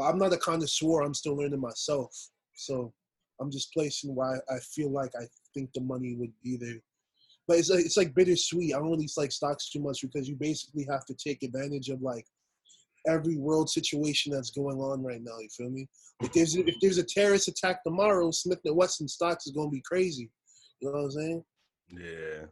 I'm 0.00 0.18
not 0.18 0.32
a 0.32 0.38
connoisseur. 0.38 1.02
I'm 1.02 1.14
still 1.14 1.36
learning 1.36 1.60
myself. 1.60 2.10
So, 2.54 2.92
I'm 3.40 3.50
just 3.50 3.72
placing 3.72 4.14
why 4.14 4.36
I 4.48 4.58
feel 4.60 4.90
like 4.90 5.12
I 5.20 5.24
think 5.54 5.72
the 5.74 5.80
money 5.80 6.14
would 6.16 6.32
be 6.42 6.56
there. 6.56 6.80
But 7.48 7.58
it's 7.58 7.70
like, 7.70 7.84
it's 7.84 7.96
like 7.96 8.14
bittersweet. 8.14 8.74
I 8.74 8.78
don't 8.78 8.90
really 8.90 9.08
like 9.16 9.32
stocks 9.32 9.68
too 9.68 9.80
much 9.80 10.00
because 10.02 10.28
you 10.28 10.36
basically 10.36 10.86
have 10.88 11.04
to 11.06 11.14
take 11.14 11.42
advantage 11.42 11.88
of 11.88 12.00
like 12.00 12.26
every 13.08 13.36
world 13.36 13.68
situation 13.70 14.32
that's 14.32 14.50
going 14.50 14.78
on 14.78 15.02
right 15.02 15.20
now. 15.22 15.38
You 15.40 15.48
feel 15.56 15.70
me? 15.70 15.88
If 16.22 16.32
there's 16.32 16.54
if 16.56 16.74
there's 16.80 16.98
a 16.98 17.04
terrorist 17.04 17.48
attack 17.48 17.82
tomorrow, 17.84 18.30
Smith 18.30 18.60
and 18.64 18.76
Wesson 18.76 19.08
stocks 19.08 19.46
is 19.46 19.52
gonna 19.52 19.70
be 19.70 19.82
crazy. 19.84 20.30
You 20.80 20.88
know 20.90 20.98
what 20.98 21.04
I'm 21.04 21.10
saying? 21.12 21.44
Yeah. 21.90 22.46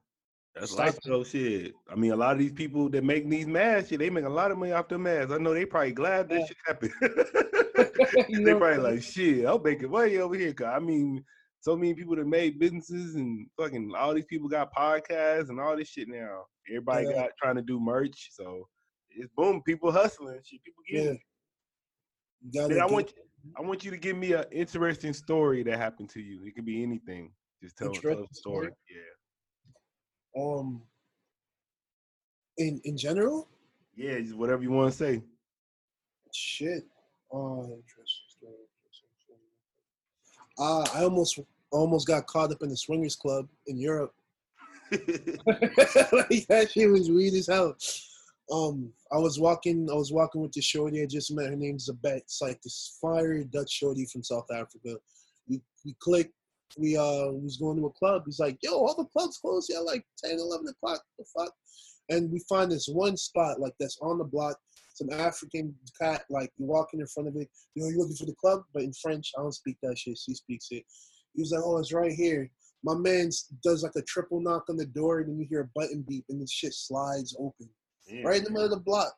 That's 0.56 0.74
like 0.76 0.98
though 1.04 1.22
shit. 1.24 1.72
I 1.88 1.94
mean, 1.94 2.10
a 2.10 2.16
lot 2.16 2.32
of 2.32 2.38
these 2.40 2.52
people 2.52 2.88
that 2.90 3.04
make 3.04 3.28
these 3.30 3.46
masks, 3.46 3.88
shit, 3.90 4.00
they 4.00 4.10
make 4.10 4.24
a 4.24 4.28
lot 4.28 4.50
of 4.50 4.58
money 4.58 4.72
off 4.72 4.88
their 4.88 4.98
masks. 4.98 5.32
I 5.32 5.38
know 5.38 5.54
they 5.54 5.64
probably 5.64 5.92
glad 5.92 6.28
that 6.28 6.40
Yeah. 6.40 6.46
shit 6.46 6.56
happened. 6.66 6.92
They 8.44 8.54
probably 8.54 8.78
like, 8.78 9.02
shit, 9.02 9.46
I'm 9.46 9.62
making 9.62 9.90
money 9.90 10.16
over 10.18 10.34
here. 10.34 10.52
Cause 10.52 10.68
I 10.74 10.78
mean, 10.80 11.24
so 11.60 11.76
many 11.76 11.94
people 11.94 12.16
that 12.16 12.26
made 12.26 12.58
businesses 12.58 13.14
and 13.14 13.46
fucking 13.58 13.92
all 13.96 14.14
these 14.14 14.24
people 14.26 14.48
got 14.48 14.74
podcasts 14.74 15.48
and 15.50 15.60
all 15.60 15.76
this 15.76 15.88
shit 15.88 16.08
now. 16.08 16.44
Everybody 16.68 17.06
Yeah. 17.06 17.12
got 17.14 17.30
trying 17.40 17.56
to 17.56 17.62
do 17.62 17.78
merch. 17.78 18.28
So 18.32 18.66
it's 19.16 19.30
boom, 19.36 19.62
people 19.62 19.90
hustling. 19.92 20.40
Shit, 20.44 20.62
people 20.64 20.82
Yeah. 20.88 21.14
getting. 22.52 22.76
You 22.76 22.82
I 22.82 22.86
want 22.86 23.12
I 23.56 23.62
want 23.62 23.84
you 23.84 23.90
to 23.90 23.96
give 23.96 24.16
me 24.16 24.32
an 24.32 24.44
interesting 24.52 25.12
story 25.12 25.62
that 25.62 25.78
happened 25.78 26.10
to 26.10 26.20
you. 26.20 26.44
It 26.44 26.54
could 26.54 26.66
be 26.66 26.82
anything. 26.82 27.32
Just 27.62 27.76
tell, 27.76 27.92
tell 27.92 28.12
a 28.12 28.26
story. 28.32 28.68
story? 28.68 28.70
Yeah. 30.36 30.42
um 30.42 30.82
in 32.58 32.80
in 32.84 32.96
general. 32.96 33.48
Yeah, 33.96 34.18
just 34.20 34.36
whatever 34.36 34.62
you 34.62 34.70
want 34.70 34.92
to 34.92 34.96
say. 34.96 35.22
Shit. 36.32 36.84
Oh. 37.32 37.62
Interesting 37.62 38.26
story. 38.28 38.54
Uh, 40.58 40.86
I 40.94 41.04
almost 41.04 41.38
almost 41.70 42.06
got 42.06 42.26
caught 42.26 42.52
up 42.52 42.62
in 42.62 42.68
the 42.68 42.76
swingers 42.76 43.16
club 43.16 43.48
in 43.66 43.78
Europe. 43.78 44.14
like 44.92 46.46
that 46.48 46.68
shit 46.70 46.90
was 46.90 47.10
weird 47.10 47.34
as 47.34 47.46
hell. 47.46 47.76
Um, 48.50 48.92
I 49.12 49.18
was 49.18 49.38
walking, 49.38 49.88
I 49.90 49.94
was 49.94 50.12
walking 50.12 50.40
with 50.40 50.52
the 50.52 50.60
shorty 50.60 51.02
I 51.02 51.06
just 51.06 51.32
met. 51.32 51.50
Her 51.50 51.56
name's 51.56 51.88
Zabet. 51.88 52.18
It's 52.18 52.40
like 52.40 52.60
this 52.62 52.98
fiery 53.00 53.44
Dutch 53.44 53.70
shorty 53.70 54.06
from 54.06 54.24
South 54.24 54.46
Africa. 54.52 54.96
We 55.48 55.60
we 55.84 55.94
clicked. 56.00 56.34
We 56.76 56.96
uh 56.96 57.30
was 57.30 57.58
going 57.58 57.78
to 57.78 57.86
a 57.86 57.92
club. 57.92 58.22
He's 58.26 58.40
like, 58.40 58.58
"Yo, 58.62 58.72
all 58.72 58.96
the 58.96 59.04
clubs 59.06 59.38
closed 59.38 59.70
at 59.70 59.84
like 59.84 60.04
10, 60.24 60.38
11 60.38 60.68
o'clock. 60.68 61.02
The 61.18 61.24
fuck?" 61.36 61.52
And 62.08 62.30
we 62.30 62.42
find 62.48 62.70
this 62.70 62.88
one 62.88 63.16
spot 63.16 63.60
like 63.60 63.74
that's 63.78 63.98
on 64.02 64.18
the 64.18 64.24
block. 64.24 64.56
Some 64.94 65.10
African 65.10 65.74
cat, 66.00 66.24
like 66.28 66.50
you 66.58 66.66
walking 66.66 67.00
in 67.00 67.06
front 67.06 67.28
of 67.28 67.36
it. 67.36 67.48
You 67.74 67.82
know, 67.82 67.88
you 67.88 67.98
looking 67.98 68.16
for 68.16 68.26
the 68.26 68.34
club, 68.40 68.62
but 68.74 68.82
in 68.82 68.92
French. 68.92 69.30
I 69.38 69.42
don't 69.42 69.52
speak 69.52 69.76
that 69.82 69.98
shit. 69.98 70.18
She 70.18 70.34
speaks 70.34 70.68
it. 70.70 70.84
He 71.34 71.42
was 71.42 71.52
like, 71.52 71.62
"Oh, 71.64 71.78
it's 71.78 71.92
right 71.92 72.12
here." 72.12 72.50
My 72.82 72.94
man 72.94 73.30
does 73.62 73.82
like 73.82 73.96
a 73.96 74.02
triple 74.02 74.40
knock 74.40 74.64
on 74.68 74.76
the 74.76 74.86
door, 74.86 75.20
and 75.20 75.28
then 75.28 75.38
you 75.38 75.46
hear 75.48 75.60
a 75.60 75.70
button 75.78 76.04
beep, 76.08 76.24
and 76.28 76.40
the 76.40 76.46
shit 76.46 76.72
slides 76.72 77.36
open 77.38 77.68
right 78.24 78.38
in 78.38 78.44
the 78.44 78.50
middle 78.50 78.64
of 78.64 78.70
the 78.70 78.80
block. 78.80 79.12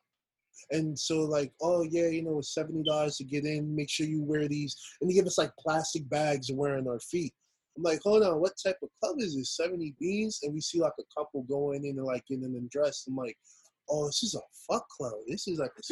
And 0.71 0.97
so, 0.97 1.21
like, 1.21 1.51
oh 1.61 1.83
yeah, 1.83 2.07
you 2.07 2.23
know, 2.23 2.39
it's 2.39 2.53
seventy 2.53 2.83
dollars 2.83 3.17
to 3.17 3.23
get 3.23 3.45
in. 3.45 3.75
Make 3.75 3.89
sure 3.89 4.05
you 4.05 4.21
wear 4.21 4.47
these, 4.47 4.75
and 5.01 5.09
they 5.09 5.13
give 5.13 5.25
us 5.25 5.37
like 5.37 5.51
plastic 5.59 6.07
bags 6.09 6.47
to 6.47 6.53
wear 6.53 6.77
on 6.77 6.87
our 6.87 6.99
feet. 6.99 7.33
I'm 7.75 7.83
like, 7.83 8.01
hold 8.03 8.23
on, 8.23 8.39
what 8.39 8.53
type 8.63 8.77
of 8.83 8.89
club 9.01 9.15
is 9.19 9.35
this? 9.35 9.55
Seventy 9.55 9.95
beans, 9.99 10.39
and 10.43 10.53
we 10.53 10.61
see 10.61 10.79
like 10.79 10.93
a 10.99 11.19
couple 11.19 11.43
going 11.43 11.85
in 11.85 11.97
and 11.97 12.05
like 12.05 12.25
getting 12.27 12.53
them 12.53 12.69
dressed. 12.71 13.07
I'm 13.07 13.15
like, 13.15 13.37
oh, 13.89 14.05
this 14.05 14.23
is 14.23 14.35
a 14.35 14.41
fuck 14.71 14.87
club. 14.89 15.13
This 15.27 15.47
is 15.47 15.59
like 15.59 15.71
a. 15.79 15.83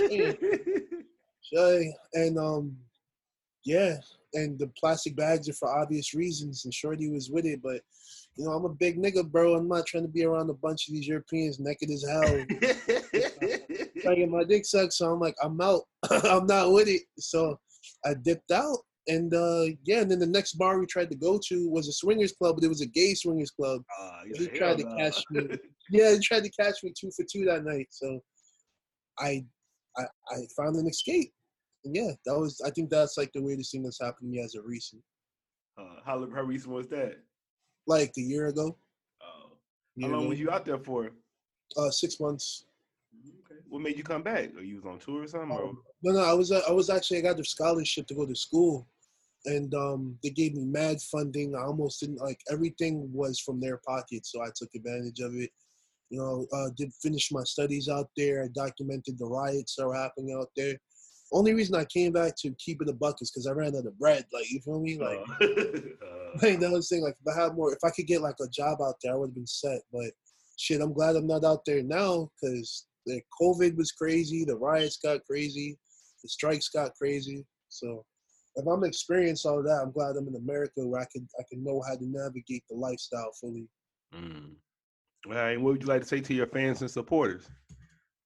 Shay. 1.54 1.94
And 2.14 2.38
um, 2.38 2.78
yeah, 3.66 3.96
and 4.34 4.58
the 4.58 4.72
plastic 4.80 5.16
bags 5.16 5.50
are 5.50 5.54
for 5.54 5.70
obvious 5.70 6.14
reasons, 6.14 6.66
and 6.66 6.74
Shorty 6.74 7.10
was 7.10 7.30
with 7.30 7.46
it, 7.46 7.62
but. 7.62 7.82
You 8.38 8.46
know, 8.46 8.52
I'm 8.52 8.66
a 8.66 8.70
big 8.70 8.98
nigga, 8.98 9.30
bro. 9.30 9.56
I'm 9.56 9.68
not 9.68 9.86
trying 9.86 10.04
to 10.04 10.10
be 10.10 10.24
around 10.24 10.50
a 10.50 10.54
bunch 10.54 10.88
of 10.88 10.94
these 10.94 11.08
Europeans 11.08 11.60
naked 11.60 11.90
as 11.92 12.06
hell 12.10 12.46
get 14.16 14.30
my 14.30 14.44
dick 14.44 14.66
sucked. 14.66 14.94
So 14.94 15.12
I'm 15.12 15.20
like, 15.20 15.36
I'm 15.44 15.60
out. 15.62 15.82
I'm 16.10 16.46
not 16.46 16.72
with 16.72 16.88
it. 16.88 17.02
So 17.20 17.60
I 18.06 18.14
dipped 18.14 18.52
out. 18.52 18.78
And 19.08 19.34
uh, 19.34 19.66
yeah, 19.84 20.02
and 20.02 20.12
then 20.12 20.20
the 20.20 20.28
next 20.28 20.54
bar 20.54 20.80
we 20.80 20.86
tried 20.86 21.10
to 21.10 21.16
go 21.18 21.40
to 21.48 21.70
was 21.70 21.88
a 21.88 21.92
swingers 21.92 22.34
club, 22.34 22.56
but 22.56 22.64
it 22.64 22.70
was 22.70 22.82
a 22.82 22.86
gay 22.86 23.16
swingers 23.16 23.52
club. 23.52 23.82
Ah, 24.00 24.22
He 24.34 24.48
tried 24.48 24.78
to 24.78 24.96
catch 24.98 25.24
me. 25.32 25.48
Yeah, 25.90 26.14
he 26.14 26.20
tried 26.20 26.46
to 26.46 26.50
catch 26.52 26.76
me 26.84 26.94
two 26.98 27.12
for 27.14 27.26
two 27.30 27.44
that 27.46 27.66
night. 27.66 27.88
So 27.90 28.22
I, 29.20 29.44
I, 29.98 30.04
I 30.30 30.38
found 30.56 30.78
an 30.78 30.88
escape. 30.88 31.34
And 31.84 31.94
yeah, 31.94 32.12
that 32.26 32.40
was. 32.40 32.62
I 32.66 32.70
think 32.70 32.90
that's 32.90 33.18
like 33.18 33.30
the 33.34 33.42
weirdest 33.42 33.74
thing 33.74 33.84
that's 33.84 34.00
happened 34.00 34.32
to 34.32 34.38
me 34.38 34.40
as 34.40 34.56
a 34.56 34.62
recent, 34.62 35.02
Uh, 35.78 35.96
how, 36.06 36.26
how 36.34 36.44
recent 36.44 36.72
was 36.74 36.88
that? 36.90 37.18
Like 37.88 38.12
a 38.18 38.22
year 38.22 38.48
ago. 38.48 38.78
Oh. 39.22 39.52
year 39.96 40.08
How 40.10 40.14
long 40.16 40.22
ago. 40.24 40.30
was 40.30 40.40
you 40.40 40.52
out 40.52 40.66
there 40.66 40.78
for? 40.80 41.12
Uh, 41.78 41.90
six 41.90 42.20
months. 42.20 42.66
Okay. 43.46 43.60
What 43.70 43.82
made 43.82 43.98
you 43.98 44.04
come 44.04 44.24
back? 44.24 44.54
Or 44.56 44.62
you 44.62 44.76
was 44.78 44.86
on 44.86 45.00
tour 45.00 45.24
or 45.24 45.28
something? 45.28 45.52
or- 45.52 45.70
Um, 45.70 45.84
no, 46.04 46.14
no, 46.14 46.20
I 46.20 46.34
was 46.34 46.52
uh, 46.52 46.62
I 46.68 46.72
was 46.72 46.90
actually 46.90 47.20
I 47.20 47.22
got 47.22 47.38
the 47.38 47.46
scholarship 47.46 48.08
to 48.08 48.16
go 48.16 48.26
to 48.26 48.36
school, 48.36 48.88
and 49.46 49.74
um, 49.76 50.18
they 50.24 50.32
gave 50.32 50.56
me 50.56 50.66
mad 50.66 51.00
funding. 51.02 51.56
I 51.56 51.62
almost 51.62 52.00
didn't 52.00 52.18
like 52.20 52.40
everything 52.52 53.10
was 53.14 53.40
from 53.40 53.60
their 53.62 53.78
pocket, 53.86 54.26
so 54.26 54.42
I 54.42 54.48
took 54.56 54.70
advantage 54.76 55.20
of 55.20 55.36
it. 55.36 55.52
You 56.10 56.18
know, 56.20 56.46
uh, 56.52 56.70
did 56.76 56.92
finish 57.02 57.32
my 57.32 57.44
studies 57.44 57.88
out 57.88 58.10
there. 58.18 58.44
I 58.44 58.48
documented 58.54 59.18
the 59.18 59.26
riots 59.28 59.76
that 59.76 59.88
were 59.88 59.96
happening 59.96 60.36
out 60.38 60.50
there. 60.58 60.76
Only 61.32 61.54
reason 61.54 61.76
I 61.76 61.86
came 61.86 62.12
back 62.12 62.36
to 62.40 62.54
keep 62.58 62.82
it 62.82 62.90
a 62.90 62.94
buck 62.94 63.22
is 63.22 63.32
because 63.32 63.48
I 63.48 63.52
ran 63.52 63.76
out 63.76 63.86
of 63.86 63.98
bread. 63.98 64.26
Like 64.34 64.52
you 64.52 64.60
feel 64.60 64.82
me? 64.82 64.98
Like 64.98 65.20
uh, 65.40 65.46
like 66.42 66.60
that 66.60 66.72
was 66.72 66.90
thing. 66.90 67.02
Like 67.02 67.16
if 67.26 67.36
I 67.36 67.42
had 67.44 67.56
more, 67.56 67.74
if 67.74 67.84
I 67.84 67.90
could 67.90 68.08
get 68.08 68.22
like 68.22 68.36
a 68.42 68.50
job 68.50 68.80
out 68.82 68.96
there, 69.04 69.14
I 69.14 69.18
would 69.18 69.30
have 69.30 69.36
been 69.36 69.48
set. 69.48 69.82
But 69.92 70.12
shit, 70.58 70.82
I'm 70.82 70.94
glad 70.94 71.16
I'm 71.16 71.28
not 71.28 71.44
out 71.44 71.66
there 71.66 71.84
now 71.84 72.30
because 72.42 72.86
the 73.06 73.22
COVID 73.42 73.76
was 73.78 73.92
crazy, 73.92 74.46
the 74.46 74.56
riots 74.56 74.98
got 74.98 75.26
crazy, 75.26 75.78
the 76.24 76.30
strikes 76.30 76.70
got 76.70 76.94
crazy. 76.96 77.46
So 77.70 78.06
if 78.56 78.66
I'm 78.68 78.84
experienced 78.84 79.46
all 79.46 79.60
of 79.60 79.66
that, 79.66 79.82
I'm 79.82 79.92
glad 79.92 80.16
I'm 80.16 80.28
in 80.28 80.36
America 80.36 80.86
where 80.86 81.02
I 81.02 81.08
can 81.12 81.28
I 81.40 81.44
can 81.50 81.64
know 81.64 81.82
how 81.88 81.96
to 81.96 82.06
navigate 82.06 82.64
the 82.70 82.76
lifestyle 82.76 83.32
fully. 83.40 83.68
mm. 84.16 84.52
All 85.28 85.34
right, 85.34 85.60
what 85.60 85.74
would 85.74 85.84
you 85.84 85.88
like 85.88 86.02
to 86.02 86.08
say 86.08 86.20
to 86.20 86.34
your 86.34 86.48
fans 86.48 86.82
and 86.82 86.90
supporters? 86.90 87.48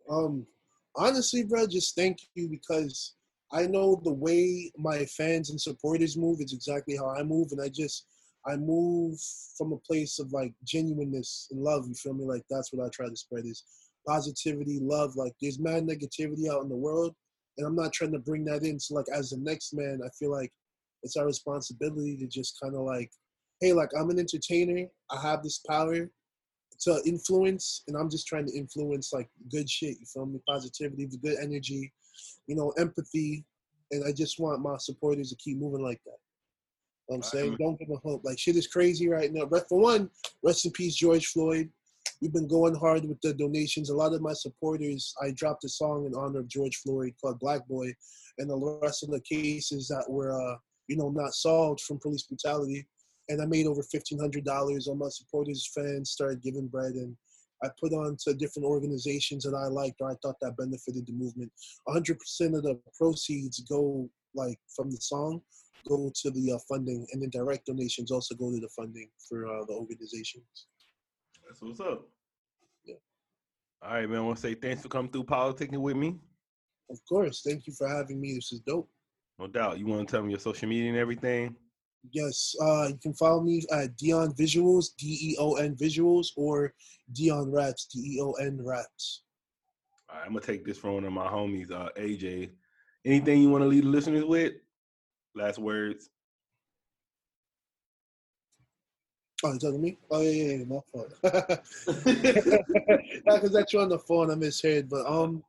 Um, 0.10 0.48
honestly, 0.96 1.44
bro, 1.44 1.68
just 1.68 1.94
thank 1.94 2.20
you 2.36 2.48
because 2.48 3.16
I 3.56 3.68
know 3.68 4.02
the 4.04 4.14
way 4.14 4.70
my 4.78 5.06
fans 5.06 5.50
and 5.50 5.60
supporters 5.60 6.18
move 6.18 6.42
is 6.42 6.52
exactly 6.52 6.98
how 6.98 7.10
I 7.10 7.24
move, 7.24 7.48
and 7.52 7.62
I 7.62 7.70
just 7.70 8.06
I 8.46 8.58
move 8.58 9.18
from 9.58 9.72
a 9.72 9.78
place 9.78 10.20
of 10.20 10.34
like 10.34 10.54
genuineness 10.66 11.48
and 11.52 11.62
love. 11.62 11.88
You 11.88 11.94
feel 11.94 12.14
me? 12.14 12.26
Like 12.26 12.44
that's 12.50 12.74
what 12.74 12.86
I 12.86 12.90
try 12.90 13.08
to 13.08 13.16
spread 13.16 13.46
is 13.46 13.64
positivity, 14.06 14.80
love. 14.82 15.16
Like 15.16 15.32
there's 15.42 15.58
mad 15.58 15.88
negativity 15.88 16.50
out 16.52 16.64
in 16.64 16.70
the 16.70 16.76
world, 16.76 17.16
and 17.58 17.66
I'm 17.66 17.76
not 17.76 17.94
trying 17.94 18.12
to 18.12 18.20
bring 18.20 18.44
that 18.46 18.64
in. 18.64 18.78
So 18.78 18.94
like 18.94 19.08
as 19.14 19.30
the 19.30 19.38
next 19.38 19.74
man, 19.74 20.02
I 20.06 20.10
feel 20.20 20.32
like 20.32 20.52
it's 21.04 21.16
our 21.16 21.26
responsibility 21.26 22.18
to 22.18 22.28
just 22.28 22.60
kind 22.62 22.76
of 22.76 22.82
like, 22.82 23.10
hey, 23.62 23.72
like 23.72 23.92
I'm 23.98 24.10
an 24.10 24.20
entertainer. 24.20 24.86
I 25.10 25.22
have 25.22 25.44
this 25.44 25.60
power 25.60 26.10
to 26.82 27.02
influence, 27.06 27.84
and 27.88 27.96
I'm 27.96 28.10
just 28.10 28.28
trying 28.28 28.48
to 28.48 28.58
influence 28.58 29.14
like 29.14 29.30
good 29.50 29.70
shit. 29.70 29.98
You 30.02 30.06
feel 30.06 30.26
me? 30.26 30.42
Positivity, 30.46 31.06
the 31.06 31.18
good 31.18 31.38
energy, 31.42 31.94
you 32.48 32.56
know, 32.56 32.74
empathy, 32.78 33.46
and 33.92 34.04
I 34.06 34.12
just 34.12 34.40
want 34.40 34.62
my 34.62 34.78
supporters 34.78 35.30
to 35.30 35.36
keep 35.36 35.58
moving 35.58 35.84
like 35.84 36.02
that. 36.06 36.18
You 37.10 37.14
know 37.14 37.16
I'm 37.18 37.24
saying, 37.24 37.58
don't 37.60 37.78
give 37.78 37.90
a 37.92 37.98
hope. 37.98 38.24
Like 38.24 38.40
shit 38.40 38.56
is 38.56 38.68
crazy 38.68 39.08
right 39.08 39.32
now. 39.32 39.46
But 39.46 39.70
for 39.70 39.80
one, 39.80 40.10
rest 40.44 40.66
in 40.66 40.72
peace, 40.72 40.96
George 40.96 41.28
Floyd. 41.28 41.70
We've 42.22 42.34
been 42.34 42.48
going 42.48 42.76
hard 42.76 43.06
with 43.06 43.20
the 43.22 43.34
donations. 43.34 43.90
A 43.90 43.96
lot 43.96 44.14
of 44.14 44.22
my 44.22 44.34
supporters, 44.34 45.14
I 45.22 45.32
dropped 45.32 45.66
a 45.66 45.70
song 45.70 46.06
in 46.06 46.16
honor 46.16 46.40
of 46.40 46.48
George 46.48 46.78
Floyd 46.78 47.14
called 47.22 47.40
Black 47.40 47.68
Boy, 47.68 47.94
and 48.38 48.50
the 48.50 48.80
rest 48.82 49.04
of 49.04 49.12
the 49.12 49.20
cases 49.20 49.88
that 49.90 50.06
were, 50.08 50.32
uh, 50.32 50.56
you 50.88 50.96
know, 50.96 51.10
not 51.10 51.34
solved 51.34 51.82
from 51.82 52.00
police 52.00 52.24
brutality. 52.24 52.88
And 53.28 53.42
I 53.42 53.46
made 53.46 53.68
over 53.68 53.84
fifteen 53.84 54.20
hundred 54.20 54.46
dollars. 54.46 54.88
All 54.88 54.96
my 54.96 55.10
supporters, 55.10 55.70
fans 55.76 56.12
started 56.12 56.42
giving 56.42 56.68
bread, 56.68 56.94
and 56.94 57.16
I 57.64 57.70
put 57.80 57.94
on 57.94 58.18
to 58.26 58.34
different 58.34 58.66
organizations 58.66 59.44
that 59.44 59.56
I 59.56 59.68
liked 59.68 60.02
or 60.02 60.12
I 60.12 60.16
thought 60.22 60.36
that 60.42 60.58
benefited 60.58 61.08
the 61.08 61.14
movement. 61.14 61.52
100% 61.88 62.12
of 62.56 62.64
the 62.64 62.80
proceeds 62.98 63.60
go 63.62 64.10
like 64.34 64.60
from 64.76 64.92
the 64.92 64.98
song 64.98 65.42
go 65.88 66.12
to 66.14 66.32
the 66.32 66.54
uh, 66.54 66.58
funding, 66.68 67.06
and 67.12 67.22
then 67.22 67.30
direct 67.30 67.68
donations 67.68 68.12
also 68.12 68.36
go 68.36 68.52
to 68.52 68.60
the 68.60 68.70
funding 68.76 69.10
for 69.28 69.48
uh, 69.48 69.64
the 69.66 69.74
organizations. 69.74 70.68
That's 71.48 71.62
what's 71.62 71.80
up. 71.80 72.08
Yeah. 72.84 72.96
All 73.82 73.94
right, 73.94 74.10
man. 74.10 74.20
I 74.20 74.22
want 74.22 74.38
to 74.38 74.42
say 74.42 74.56
thanks 74.56 74.82
for 74.82 74.90
coming 74.90 75.12
through 75.12 75.26
politicking 75.26 75.78
with 75.78 75.96
me. 75.96 76.18
Of 76.90 77.00
course, 77.08 77.42
thank 77.46 77.68
you 77.68 77.74
for 77.74 77.88
having 77.88 78.20
me. 78.20 78.34
This 78.34 78.52
is 78.52 78.60
dope. 78.62 78.90
No 79.40 79.48
doubt. 79.48 79.80
You 79.80 79.86
want 79.86 80.08
to 80.08 80.12
tell 80.12 80.24
me 80.24 80.32
your 80.32 80.40
social 80.40 80.68
media 80.68 80.90
and 80.90 80.98
everything? 80.98 81.56
Yes, 82.12 82.56
uh, 82.62 82.88
you 82.90 82.98
can 83.02 83.14
follow 83.14 83.42
me 83.42 83.64
at 83.72 83.98
Deon 83.98 84.38
Visuals, 84.38 84.96
D 84.98 85.18
E 85.22 85.38
O 85.40 85.56
N 85.56 85.76
Visuals, 85.76 86.28
or 86.36 86.74
Deon 87.14 87.54
Raps, 87.54 87.86
D 87.86 88.18
E 88.18 88.22
O 88.22 88.32
N 88.34 88.60
Raps. 88.62 89.24
All 90.10 90.18
right, 90.18 90.26
I'm 90.26 90.34
gonna 90.34 90.46
take 90.46 90.66
this 90.66 90.78
from 90.78 90.94
one 90.96 91.06
of 91.06 91.14
my 91.14 91.28
homies, 91.28 91.72
uh, 91.72 91.90
AJ. 91.98 92.52
Anything 93.06 93.42
you 93.42 93.50
want 93.50 93.64
to 93.64 93.68
leave 93.68 93.84
the 93.84 93.90
listeners 93.90 94.26
with? 94.26 94.54
Last 95.36 95.60
words. 95.60 96.10
Oh, 99.44 99.54
you 99.54 99.60
talking 99.60 99.76
to 99.76 99.80
me? 99.80 99.98
Oh 100.10 100.22
yeah, 100.22 100.32
yeah, 100.32 100.56
yeah 100.56 100.66
my 100.66 100.80
fault. 100.92 101.14
Because 103.26 103.52
that's 103.52 103.74
you 103.74 103.80
on 103.82 103.90
the 103.90 104.00
phone, 104.00 104.32
I 104.32 104.36
misheard. 104.36 104.90
But 104.90 105.06
um, 105.06 105.44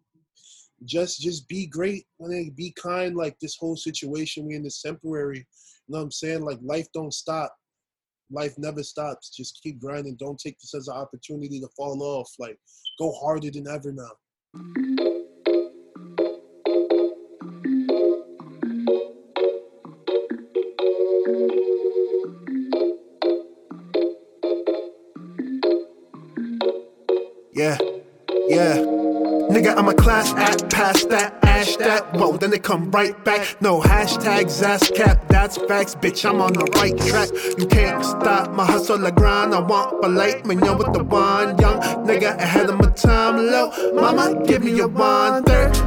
just 0.85 1.21
just 1.21 1.49
be 1.49 1.67
great, 1.67 2.05
man. 2.21 2.53
Be 2.57 2.75
kind. 2.81 3.17
Like 3.17 3.39
this 3.41 3.57
whole 3.57 3.77
situation 3.77 4.47
we 4.47 4.55
in 4.55 4.63
this 4.63 4.83
temporary. 4.83 5.39
You 5.39 5.45
know 5.89 5.99
what 5.99 6.05
I'm 6.05 6.11
saying? 6.13 6.43
Like 6.43 6.59
life 6.63 6.87
don't 6.93 7.15
stop. 7.15 7.55
Life 8.31 8.55
never 8.59 8.83
stops. 8.83 9.35
Just 9.35 9.61
keep 9.63 9.81
grinding. 9.81 10.17
Don't 10.17 10.39
take 10.39 10.59
this 10.59 10.75
as 10.75 10.89
an 10.89 10.97
opportunity 10.97 11.61
to 11.61 11.69
fall 11.77 12.03
off. 12.03 12.31
Like 12.39 12.59
go 12.99 13.13
harder 13.13 13.51
than 13.51 13.69
ever 13.69 13.93
now. 13.93 14.11
Yeah, 27.55 27.79
yeah. 28.49 28.96
Nigga, 29.57 29.75
I'm 29.75 29.89
a 29.89 29.95
class 29.95 30.35
act, 30.35 30.69
past 30.69 31.09
that, 31.09 31.43
ash 31.43 31.77
that. 31.77 32.13
Whoa, 32.13 32.37
then 32.37 32.51
they 32.51 32.59
come 32.59 32.91
right 32.91 33.17
back. 33.25 33.57
No 33.63 33.81
hashtags, 33.81 34.63
ass 34.63 34.91
cap, 34.91 35.27
that's 35.29 35.57
facts, 35.57 35.95
bitch. 35.95 36.29
I'm 36.29 36.43
on 36.43 36.53
the 36.53 36.65
right 36.75 36.95
track. 37.09 37.31
You 37.57 37.67
can't 37.67 38.05
stop 38.05 38.53
my 38.53 38.67
hustle, 38.67 38.99
la 38.99 39.11
grind. 39.11 39.55
I 39.55 39.61
want 39.61 40.05
a 40.05 40.09
light, 40.09 40.45
man, 40.45 40.59
yo, 40.59 40.77
with 40.77 40.93
the 40.93 41.03
one 41.05 41.57
young 41.59 41.81
nigga 42.05 42.37
ahead 42.37 42.69
of 42.69 42.79
my 42.79 42.91
time. 42.91 43.47
Low, 43.47 43.73
mama, 43.95 44.45
give 44.45 44.63
me 44.63 44.79
a 44.81 44.89
one 44.89 45.43
third. 45.45 45.86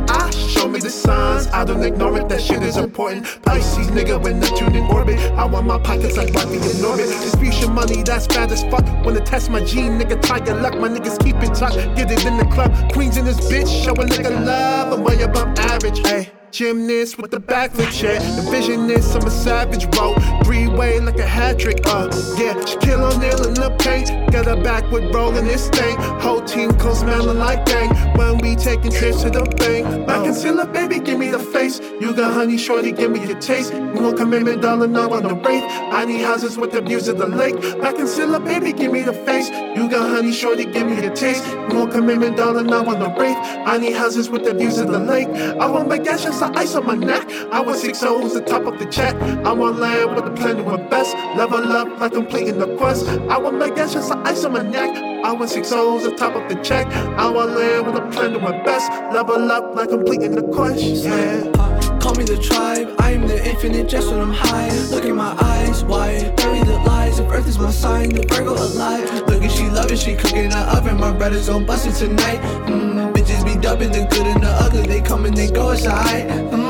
Show 0.60 0.68
me 0.68 0.80
the 0.82 0.90
signs. 0.90 1.48
I 1.48 1.64
don't 1.64 1.82
ignore 1.84 2.20
it, 2.20 2.28
that 2.28 2.42
shit 2.42 2.62
is 2.64 2.76
important. 2.76 3.24
Pisces, 3.44 3.88
nigga, 3.92 4.22
when 4.22 4.42
Neptune 4.42 4.76
in 4.76 4.84
orbit. 4.88 5.18
I 5.32 5.46
want 5.46 5.66
my 5.66 5.80
pockets 5.80 6.18
like 6.18 6.34
Rocky 6.34 6.58
in 6.58 6.84
orbit. 6.84 7.06
Distribution 7.08 7.72
money, 7.74 8.04
that's 8.04 8.28
bad 8.28 8.52
as 8.52 8.64
fuck. 8.64 8.84
I 8.84 9.20
test 9.22 9.50
my 9.50 9.64
gene, 9.64 9.98
nigga, 9.98 10.22
tiger 10.22 10.56
luck. 10.56 10.78
My 10.78 10.90
niggas 10.90 11.24
keep 11.24 11.38
it 11.38 11.56
tucked. 11.56 11.78
Get 11.96 12.12
it 12.12 12.26
in 12.26 12.36
the 12.36 12.44
club. 12.44 12.92
Queens 12.92 13.16
in 13.16 13.24
this 13.24 13.40
bitch, 13.50 13.70
show 13.86 13.94
a 13.94 14.06
nigga 14.06 14.46
love. 14.46 14.92
I'm 14.92 15.02
way 15.06 15.22
above 15.22 15.58
average. 15.60 16.06
Hey. 16.06 16.30
Gymnast 16.52 17.20
with 17.20 17.32
the 17.32 17.40
backflip 17.40 17.92
shit. 17.92 18.20
The 18.20 18.52
visionist, 18.52 19.16
I'm 19.16 19.28
a 19.28 19.32
savage, 19.32 19.90
bro. 19.92 20.16
Three 20.60 20.68
way 20.68 21.00
like 21.00 21.18
a 21.20 21.26
hat 21.26 21.58
trick, 21.58 21.80
uh. 21.86 22.10
Yeah, 22.38 22.54
Shaquille 22.54 23.16
O'Neal 23.16 23.48
in 23.48 23.54
the 23.54 23.74
paint. 23.80 24.10
Got 24.30 24.46
her 24.46 24.62
back 24.62 24.92
with 24.92 25.06
rolling 25.16 25.46
this 25.46 25.70
thing. 25.70 25.96
Whole 26.20 26.42
team 26.42 26.72
comes 26.74 27.00
smelling 27.00 27.38
like 27.38 27.66
gang. 27.66 27.90
When 28.18 28.40
we 28.40 28.58
taking 28.58 28.92
trips 28.92 29.24
to 29.24 29.30
the 29.30 29.44
bank. 29.58 30.06
My 30.06 30.16
concealer, 30.16 30.66
baby, 30.66 31.00
give 31.00 31.18
me 31.18 31.30
the 31.30 31.40
face. 31.40 31.80
You 31.80 32.14
got 32.14 32.34
honey, 32.34 32.58
shorty, 32.58 32.92
give 32.92 33.10
me 33.12 33.26
your 33.26 33.40
taste. 33.40 33.72
Come 33.72 34.34
in 34.34 34.60
dollar 34.60 34.88
now 34.88 35.10
on 35.14 35.24
the 35.24 35.36
wraith. 35.36 35.64
I 35.94 36.04
need 36.04 36.22
houses 36.24 36.58
with 36.58 36.74
the 36.74 36.82
views 36.82 37.08
of 37.08 37.18
the 37.18 37.28
lake. 37.28 37.56
My 37.78 37.94
concealer, 37.94 38.40
baby, 38.40 38.74
give 38.74 38.92
me 38.92 39.02
the 39.02 39.14
face. 39.14 39.50
You 39.50 39.90
got 39.90 40.10
honey, 40.10 40.34
shorty, 40.34 40.66
give 40.66 40.88
me 40.88 41.02
your 41.02 41.16
taste. 41.16 41.44
Come 41.70 42.10
in 42.10 42.36
dollar 42.36 42.64
now 42.64 42.86
on 42.86 43.00
the 43.00 43.10
wraith. 43.18 43.38
I 43.66 43.78
need 43.78 43.94
houses 43.94 44.30
with 44.30 44.44
the 44.44 44.54
views 44.54 44.78
of 44.78 44.90
the 44.92 45.00
lake. 45.00 45.30
I 45.30 45.66
want 45.68 45.88
my 45.88 45.98
gas 45.98 46.24
just 46.24 46.42
the 46.42 46.52
ice 46.58 46.76
on 46.76 46.86
my 46.86 46.96
neck. 46.96 47.30
I 47.52 47.62
want 47.62 47.78
six 47.78 48.04
O's 48.04 48.34
the 48.34 48.42
top 48.42 48.66
of 48.66 48.78
the 48.78 48.86
check. 48.86 49.16
I 49.46 49.54
want 49.54 49.80
land 49.80 50.16
with 50.16 50.26
the 50.26 50.32
planet 50.32 50.49
with 50.58 50.90
best. 50.90 51.16
Level 51.38 51.72
up 51.72 52.00
like 52.00 52.14
completing 52.14 52.58
the 52.58 52.76
quest. 52.78 53.08
I 53.08 53.38
want 53.38 53.58
my 53.58 53.70
gas 53.70 53.94
just 53.94 54.10
the 54.10 54.18
ice 54.20 54.44
on 54.44 54.54
my 54.54 54.64
neck. 54.64 54.96
I 55.24 55.32
want 55.34 55.50
six 55.50 55.72
O's 55.72 56.04
the 56.04 56.16
top 56.16 56.36
of 56.36 56.50
the 56.50 56.56
check. 56.64 56.88
I 56.88 57.30
want 57.30 57.52
land 57.52 57.86
with 57.86 57.96
a 57.96 58.02
plan 58.10 58.32
planet 58.34 58.42
my 58.42 58.64
best. 58.64 58.92
Level 59.14 59.52
up 59.52 59.76
like 59.76 59.90
completing 59.90 60.32
the 60.32 60.44
quest. 60.44 60.82
Yeah. 60.82 61.70
Call 62.00 62.16
me 62.16 62.24
the 62.24 62.38
tribe, 62.38 62.96
I 63.00 63.12
am 63.12 63.28
the 63.28 63.38
infinite 63.46 63.90
just 63.90 64.10
when 64.10 64.22
I'm 64.22 64.32
high. 64.32 64.72
Look 64.90 65.04
in 65.04 65.18
my 65.18 65.36
eyes, 65.42 65.84
wide, 65.84 66.34
bury 66.38 66.64
the 66.64 66.78
lies. 66.88 67.20
If 67.20 67.30
Earth 67.30 67.48
is 67.48 67.60
my 67.60 67.72
sign, 67.72 68.10
the 68.10 68.26
Virgo 68.26 68.54
alive. 68.54 69.28
Look 69.28 69.44
at 69.44 69.52
she 69.52 69.70
loving, 69.70 69.98
she 69.98 70.16
cooking 70.16 70.46
in 70.46 70.50
the 70.52 70.60
oven. 70.76 70.98
My 70.98 71.12
brothers 71.12 71.50
gon' 71.50 71.66
bust 71.66 71.88
it 71.88 71.96
tonight. 71.96 72.40
Mm, 72.68 73.14
bitches 73.14 73.44
be 73.44 73.60
dubbing 73.60 73.92
the 73.92 74.08
good 74.10 74.28
and 74.28 74.42
the 74.42 74.48
ugly. 74.48 74.84
They 74.84 75.02
come 75.02 75.26
and 75.26 75.36
they 75.36 75.52
go 75.52 75.72
aside. 75.72 76.30
Mm, 76.30 76.69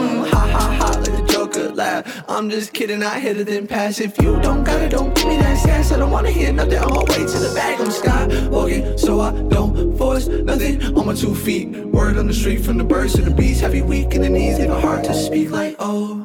I'm 1.80 2.50
just 2.50 2.74
kidding, 2.74 3.04
I 3.04 3.20
hit 3.20 3.38
it 3.38 3.48
then 3.48 3.68
pass. 3.68 4.00
If 4.00 4.18
you 4.22 4.40
don't 4.42 4.64
got 4.64 4.82
it, 4.82 4.92
don't 4.92 5.16
give 5.16 5.28
me 5.28 5.38
that 5.38 5.58
sass. 5.58 5.92
I 5.92 5.98
don't 5.98 6.12
wanna 6.12 6.32
hear 6.32 6.52
nothing 6.52 6.78
on 6.78 6.94
my 6.94 7.04
way 7.04 7.26
to 7.26 7.40
the 7.40 7.52
bag. 7.56 7.80
I'm 7.80 7.88
skywalking, 7.88 9.00
so 9.00 9.22
I 9.22 9.32
don't 9.32 9.98
force 9.98 10.28
nothing 10.28 10.84
on 10.98 11.06
my 11.06 11.14
two 11.14 11.34
feet. 11.34 11.70
Word 11.70 12.18
on 12.18 12.28
the 12.28 12.34
street 12.34 12.66
from 12.66 12.78
the 12.78 12.84
birds 12.84 13.14
to 13.14 13.22
the 13.22 13.32
bees. 13.32 13.62
Heavy 13.62 13.82
weak 13.82 14.14
in 14.14 14.22
the 14.22 14.30
knees, 14.30 14.60
leave 14.60 14.70
hard 14.70 15.04
to 15.06 15.14
speak 15.14 15.52
like 15.52 15.76
oh, 15.80 16.19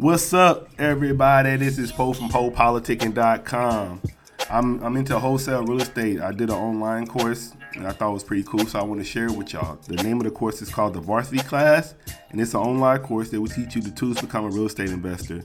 What's 0.00 0.32
up, 0.32 0.68
everybody? 0.78 1.56
This 1.56 1.76
is 1.76 1.90
Poe 1.90 2.12
from 2.12 2.28
PoePoliticking.com. 2.28 4.00
I'm 4.48 4.80
I'm 4.80 4.96
into 4.96 5.18
wholesale 5.18 5.64
real 5.64 5.82
estate. 5.82 6.20
I 6.20 6.30
did 6.30 6.50
an 6.50 6.54
online 6.54 7.04
course 7.04 7.52
and 7.74 7.84
I 7.84 7.90
thought 7.90 8.10
it 8.10 8.12
was 8.12 8.22
pretty 8.22 8.44
cool, 8.44 8.64
so 8.64 8.78
I 8.78 8.84
want 8.84 9.00
to 9.00 9.04
share 9.04 9.26
it 9.26 9.32
with 9.32 9.52
y'all. 9.52 9.74
The 9.88 10.00
name 10.04 10.18
of 10.18 10.22
the 10.22 10.30
course 10.30 10.62
is 10.62 10.70
called 10.70 10.94
the 10.94 11.00
Varsity 11.00 11.38
Class, 11.38 11.96
and 12.30 12.40
it's 12.40 12.54
an 12.54 12.60
online 12.60 13.00
course 13.00 13.30
that 13.30 13.40
will 13.40 13.48
teach 13.48 13.74
you 13.74 13.82
the 13.82 13.90
tools 13.90 14.18
to 14.18 14.26
become 14.26 14.44
a 14.44 14.50
real 14.50 14.66
estate 14.66 14.90
investor. 14.90 15.42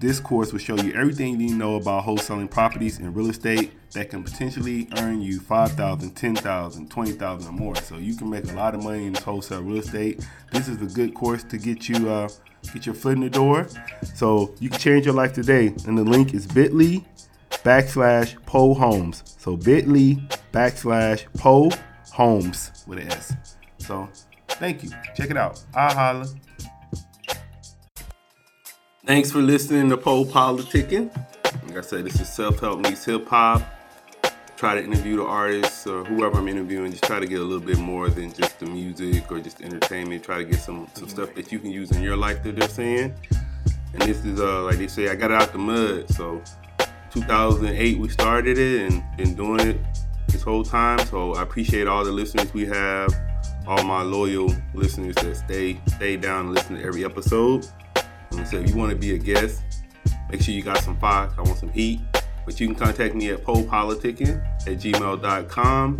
This 0.00 0.18
course 0.18 0.50
will 0.50 0.58
show 0.58 0.76
you 0.76 0.94
everything 0.94 1.32
you 1.32 1.36
need 1.36 1.48
to 1.50 1.54
know 1.56 1.76
about 1.76 2.06
wholesaling 2.06 2.50
properties 2.50 2.98
and 2.98 3.14
real 3.14 3.28
estate 3.28 3.72
that 3.92 4.08
can 4.08 4.24
potentially 4.24 4.88
earn 4.96 5.20
you 5.20 5.38
5,000, 5.40 6.12
10,000, 6.12 6.90
20,000 6.90 7.48
or 7.48 7.52
more. 7.52 7.76
So 7.76 7.98
you 7.98 8.16
can 8.16 8.30
make 8.30 8.50
a 8.50 8.54
lot 8.54 8.74
of 8.74 8.82
money 8.82 9.04
in 9.04 9.12
this 9.12 9.22
wholesale 9.22 9.60
real 9.60 9.80
estate. 9.80 10.26
This 10.52 10.68
is 10.68 10.80
a 10.80 10.86
good 10.86 11.12
course 11.12 11.42
to 11.44 11.58
get 11.58 11.86
you 11.86 12.08
uh, 12.08 12.30
get 12.72 12.86
your 12.86 12.94
foot 12.94 13.12
in 13.12 13.20
the 13.20 13.28
door. 13.28 13.68
So 14.14 14.54
you 14.58 14.70
can 14.70 14.78
change 14.78 15.04
your 15.04 15.14
life 15.14 15.34
today. 15.34 15.74
And 15.86 15.98
the 15.98 16.04
link 16.04 16.32
is 16.32 16.46
bit.ly 16.46 17.04
backslash 17.50 18.42
Poe 18.46 18.72
Homes. 18.72 19.22
So 19.36 19.54
bit.ly 19.54 20.16
backslash 20.50 21.26
Poe 21.36 21.70
Homes 22.10 22.84
with 22.86 23.00
an 23.00 23.08
S. 23.08 23.36
So 23.76 24.08
thank 24.48 24.82
you. 24.82 24.92
Check 25.14 25.30
it 25.30 25.36
out. 25.36 25.62
I 25.74 25.92
holla. 25.92 26.26
Thanks 29.10 29.32
for 29.32 29.42
listening 29.42 29.90
to 29.90 29.96
Po 29.96 30.24
Politicking. 30.24 31.12
Like 31.66 31.78
I 31.78 31.80
said, 31.80 32.04
this 32.04 32.20
is 32.20 32.28
Self 32.28 32.60
Help 32.60 32.78
Meets 32.78 33.06
Hip 33.06 33.26
Hop. 33.26 33.60
Try 34.56 34.76
to 34.76 34.84
interview 34.84 35.16
the 35.16 35.24
artists 35.24 35.84
or 35.88 36.04
whoever 36.04 36.38
I'm 36.38 36.46
interviewing. 36.46 36.92
Just 36.92 37.02
try 37.02 37.18
to 37.18 37.26
get 37.26 37.40
a 37.40 37.42
little 37.42 37.58
bit 37.66 37.78
more 37.78 38.08
than 38.08 38.32
just 38.32 38.60
the 38.60 38.66
music 38.66 39.32
or 39.32 39.40
just 39.40 39.62
entertainment. 39.62 40.22
Try 40.22 40.38
to 40.38 40.44
get 40.44 40.60
some 40.60 40.86
some 40.94 41.08
stuff 41.08 41.34
that 41.34 41.50
you 41.50 41.58
can 41.58 41.72
use 41.72 41.90
in 41.90 42.04
your 42.04 42.16
life 42.16 42.44
that 42.44 42.54
they're 42.54 42.68
saying. 42.68 43.12
And 43.94 44.02
this 44.02 44.24
is 44.24 44.40
uh 44.40 44.62
like 44.62 44.78
they 44.78 44.86
say, 44.86 45.08
I 45.08 45.16
got 45.16 45.32
out 45.32 45.50
the 45.50 45.58
mud. 45.58 46.08
So 46.10 46.40
2008 47.10 47.98
we 47.98 48.08
started 48.10 48.58
it 48.58 48.92
and 48.92 49.02
been 49.16 49.34
doing 49.34 49.58
it 49.58 49.80
this 50.28 50.42
whole 50.42 50.62
time. 50.62 51.00
So 51.06 51.34
I 51.34 51.42
appreciate 51.42 51.88
all 51.88 52.04
the 52.04 52.12
listeners 52.12 52.54
we 52.54 52.64
have, 52.66 53.12
all 53.66 53.82
my 53.82 54.02
loyal 54.02 54.54
listeners 54.72 55.16
that 55.16 55.34
stay 55.34 55.80
stay 55.96 56.16
down 56.16 56.46
and 56.46 56.54
listen 56.54 56.76
to 56.76 56.84
every 56.84 57.04
episode. 57.04 57.66
And 58.32 58.46
so 58.46 58.58
if 58.58 58.68
you 58.68 58.76
want 58.76 58.90
to 58.90 58.96
be 58.96 59.14
a 59.14 59.18
guest, 59.18 59.62
make 60.30 60.42
sure 60.42 60.54
you 60.54 60.62
got 60.62 60.78
some 60.78 60.98
fox. 60.98 61.34
I 61.38 61.42
want 61.42 61.58
some 61.58 61.72
heat. 61.72 62.00
But 62.44 62.58
you 62.58 62.66
can 62.66 62.76
contact 62.76 63.14
me 63.14 63.30
at 63.30 63.44
popoliticking 63.44 64.42
at 64.66 64.78
gmail.com. 64.78 65.98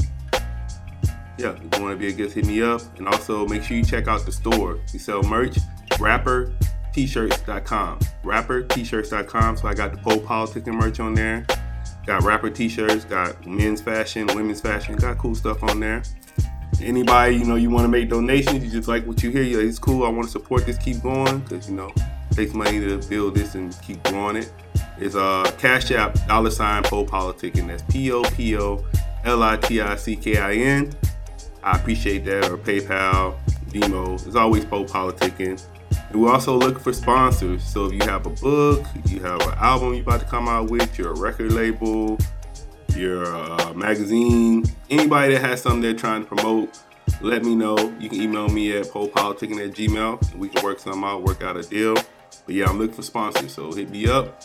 Yeah, 1.38 1.52
if 1.52 1.62
you 1.62 1.82
want 1.82 1.92
to 1.92 1.96
be 1.96 2.08
a 2.08 2.12
guest, 2.12 2.34
hit 2.34 2.46
me 2.46 2.62
up. 2.62 2.82
And 2.98 3.08
also 3.08 3.46
make 3.46 3.62
sure 3.62 3.76
you 3.76 3.84
check 3.84 4.08
out 4.08 4.24
the 4.24 4.32
store. 4.32 4.78
We 4.92 4.98
sell 4.98 5.22
merch, 5.22 5.58
rapper, 5.98 6.52
t-shirts.com. 6.92 8.00
Rapper, 8.24 8.62
t-shirts.com. 8.62 9.56
So 9.56 9.68
I 9.68 9.74
got 9.74 9.92
the 9.92 9.98
po 9.98 10.18
politicking 10.18 10.74
merch 10.74 11.00
on 11.00 11.14
there. 11.14 11.46
Got 12.06 12.22
rapper 12.24 12.50
t-shirts, 12.50 13.04
got 13.04 13.46
men's 13.46 13.80
fashion, 13.80 14.26
women's 14.28 14.60
fashion, 14.60 14.96
got 14.96 15.18
cool 15.18 15.34
stuff 15.34 15.62
on 15.62 15.80
there. 15.80 16.02
Anybody, 16.80 17.36
you 17.36 17.44
know, 17.44 17.56
you 17.56 17.68
want 17.68 17.84
to 17.84 17.88
make 17.88 18.08
donations, 18.08 18.64
you 18.64 18.70
just 18.70 18.88
like 18.88 19.06
what 19.06 19.22
you 19.22 19.30
hear, 19.30 19.42
you 19.42 19.60
it's 19.60 19.78
cool, 19.78 20.04
I 20.04 20.08
want 20.08 20.24
to 20.24 20.30
support 20.30 20.64
this, 20.64 20.78
keep 20.78 21.02
going, 21.02 21.40
because, 21.40 21.68
you 21.68 21.76
know, 21.76 21.92
takes 22.40 22.54
money 22.54 22.80
to 22.80 22.96
build 23.06 23.34
this 23.34 23.54
and 23.54 23.78
keep 23.82 24.02
growing 24.04 24.36
it. 24.36 24.50
It's 24.98 25.14
uh, 25.14 25.52
Cash 25.58 25.90
App, 25.90 26.14
dollar 26.26 26.48
sign, 26.50 26.82
po 26.84 27.04
politicking. 27.04 27.66
That's 27.66 27.82
P-O-P-O-L-I-T-I-C-K-I-N. 27.92 30.92
I 31.62 31.76
appreciate 31.76 32.24
that, 32.24 32.50
or 32.50 32.56
PayPal, 32.56 33.36
Demo. 33.70 34.14
It's 34.14 34.36
always 34.36 34.64
po 34.64 34.86
politicking. 34.86 35.62
And 36.08 36.20
we're 36.20 36.32
also 36.32 36.56
looking 36.56 36.82
for 36.82 36.94
sponsors. 36.94 37.62
So 37.62 37.84
if 37.86 37.92
you 37.92 38.00
have 38.08 38.24
a 38.24 38.30
book, 38.30 38.86
you 39.04 39.20
have 39.20 39.42
an 39.42 39.58
album 39.58 39.92
you're 39.92 40.02
about 40.02 40.20
to 40.20 40.26
come 40.26 40.48
out 40.48 40.70
with, 40.70 40.98
you're 40.98 41.12
a 41.12 41.20
record 41.20 41.52
label, 41.52 42.16
you're 42.96 43.24
a 43.24 43.74
magazine, 43.74 44.64
anybody 44.88 45.34
that 45.34 45.42
has 45.42 45.60
something 45.60 45.82
they're 45.82 45.92
trying 45.92 46.22
to 46.22 46.26
promote, 46.26 46.80
let 47.20 47.44
me 47.44 47.54
know. 47.54 47.76
You 48.00 48.08
can 48.08 48.22
email 48.22 48.48
me 48.48 48.74
at 48.78 48.86
popoliticking 48.86 49.62
at 49.62 49.74
gmail 49.74 50.32
and 50.32 50.40
we 50.40 50.48
can 50.48 50.64
work 50.64 50.78
something 50.78 51.04
out, 51.04 51.22
work 51.22 51.42
out 51.42 51.58
a 51.58 51.62
deal. 51.62 51.96
But 52.50 52.56
yeah, 52.56 52.68
I'm 52.68 52.80
looking 52.80 52.96
for 52.96 53.02
sponsors, 53.02 53.54
so 53.54 53.70
hit 53.70 53.90
me 53.90 54.08
up. 54.08 54.42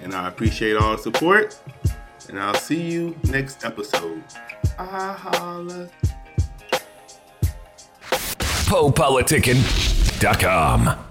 And 0.00 0.14
I 0.14 0.28
appreciate 0.28 0.76
all 0.76 0.92
the 0.92 0.98
support. 1.02 1.58
And 2.28 2.38
I'll 2.38 2.54
see 2.54 2.80
you 2.80 3.16
next 3.24 3.64
episode. 3.64 4.22
Holla. 4.78 5.88
PoePoliticking.com. 8.68 11.09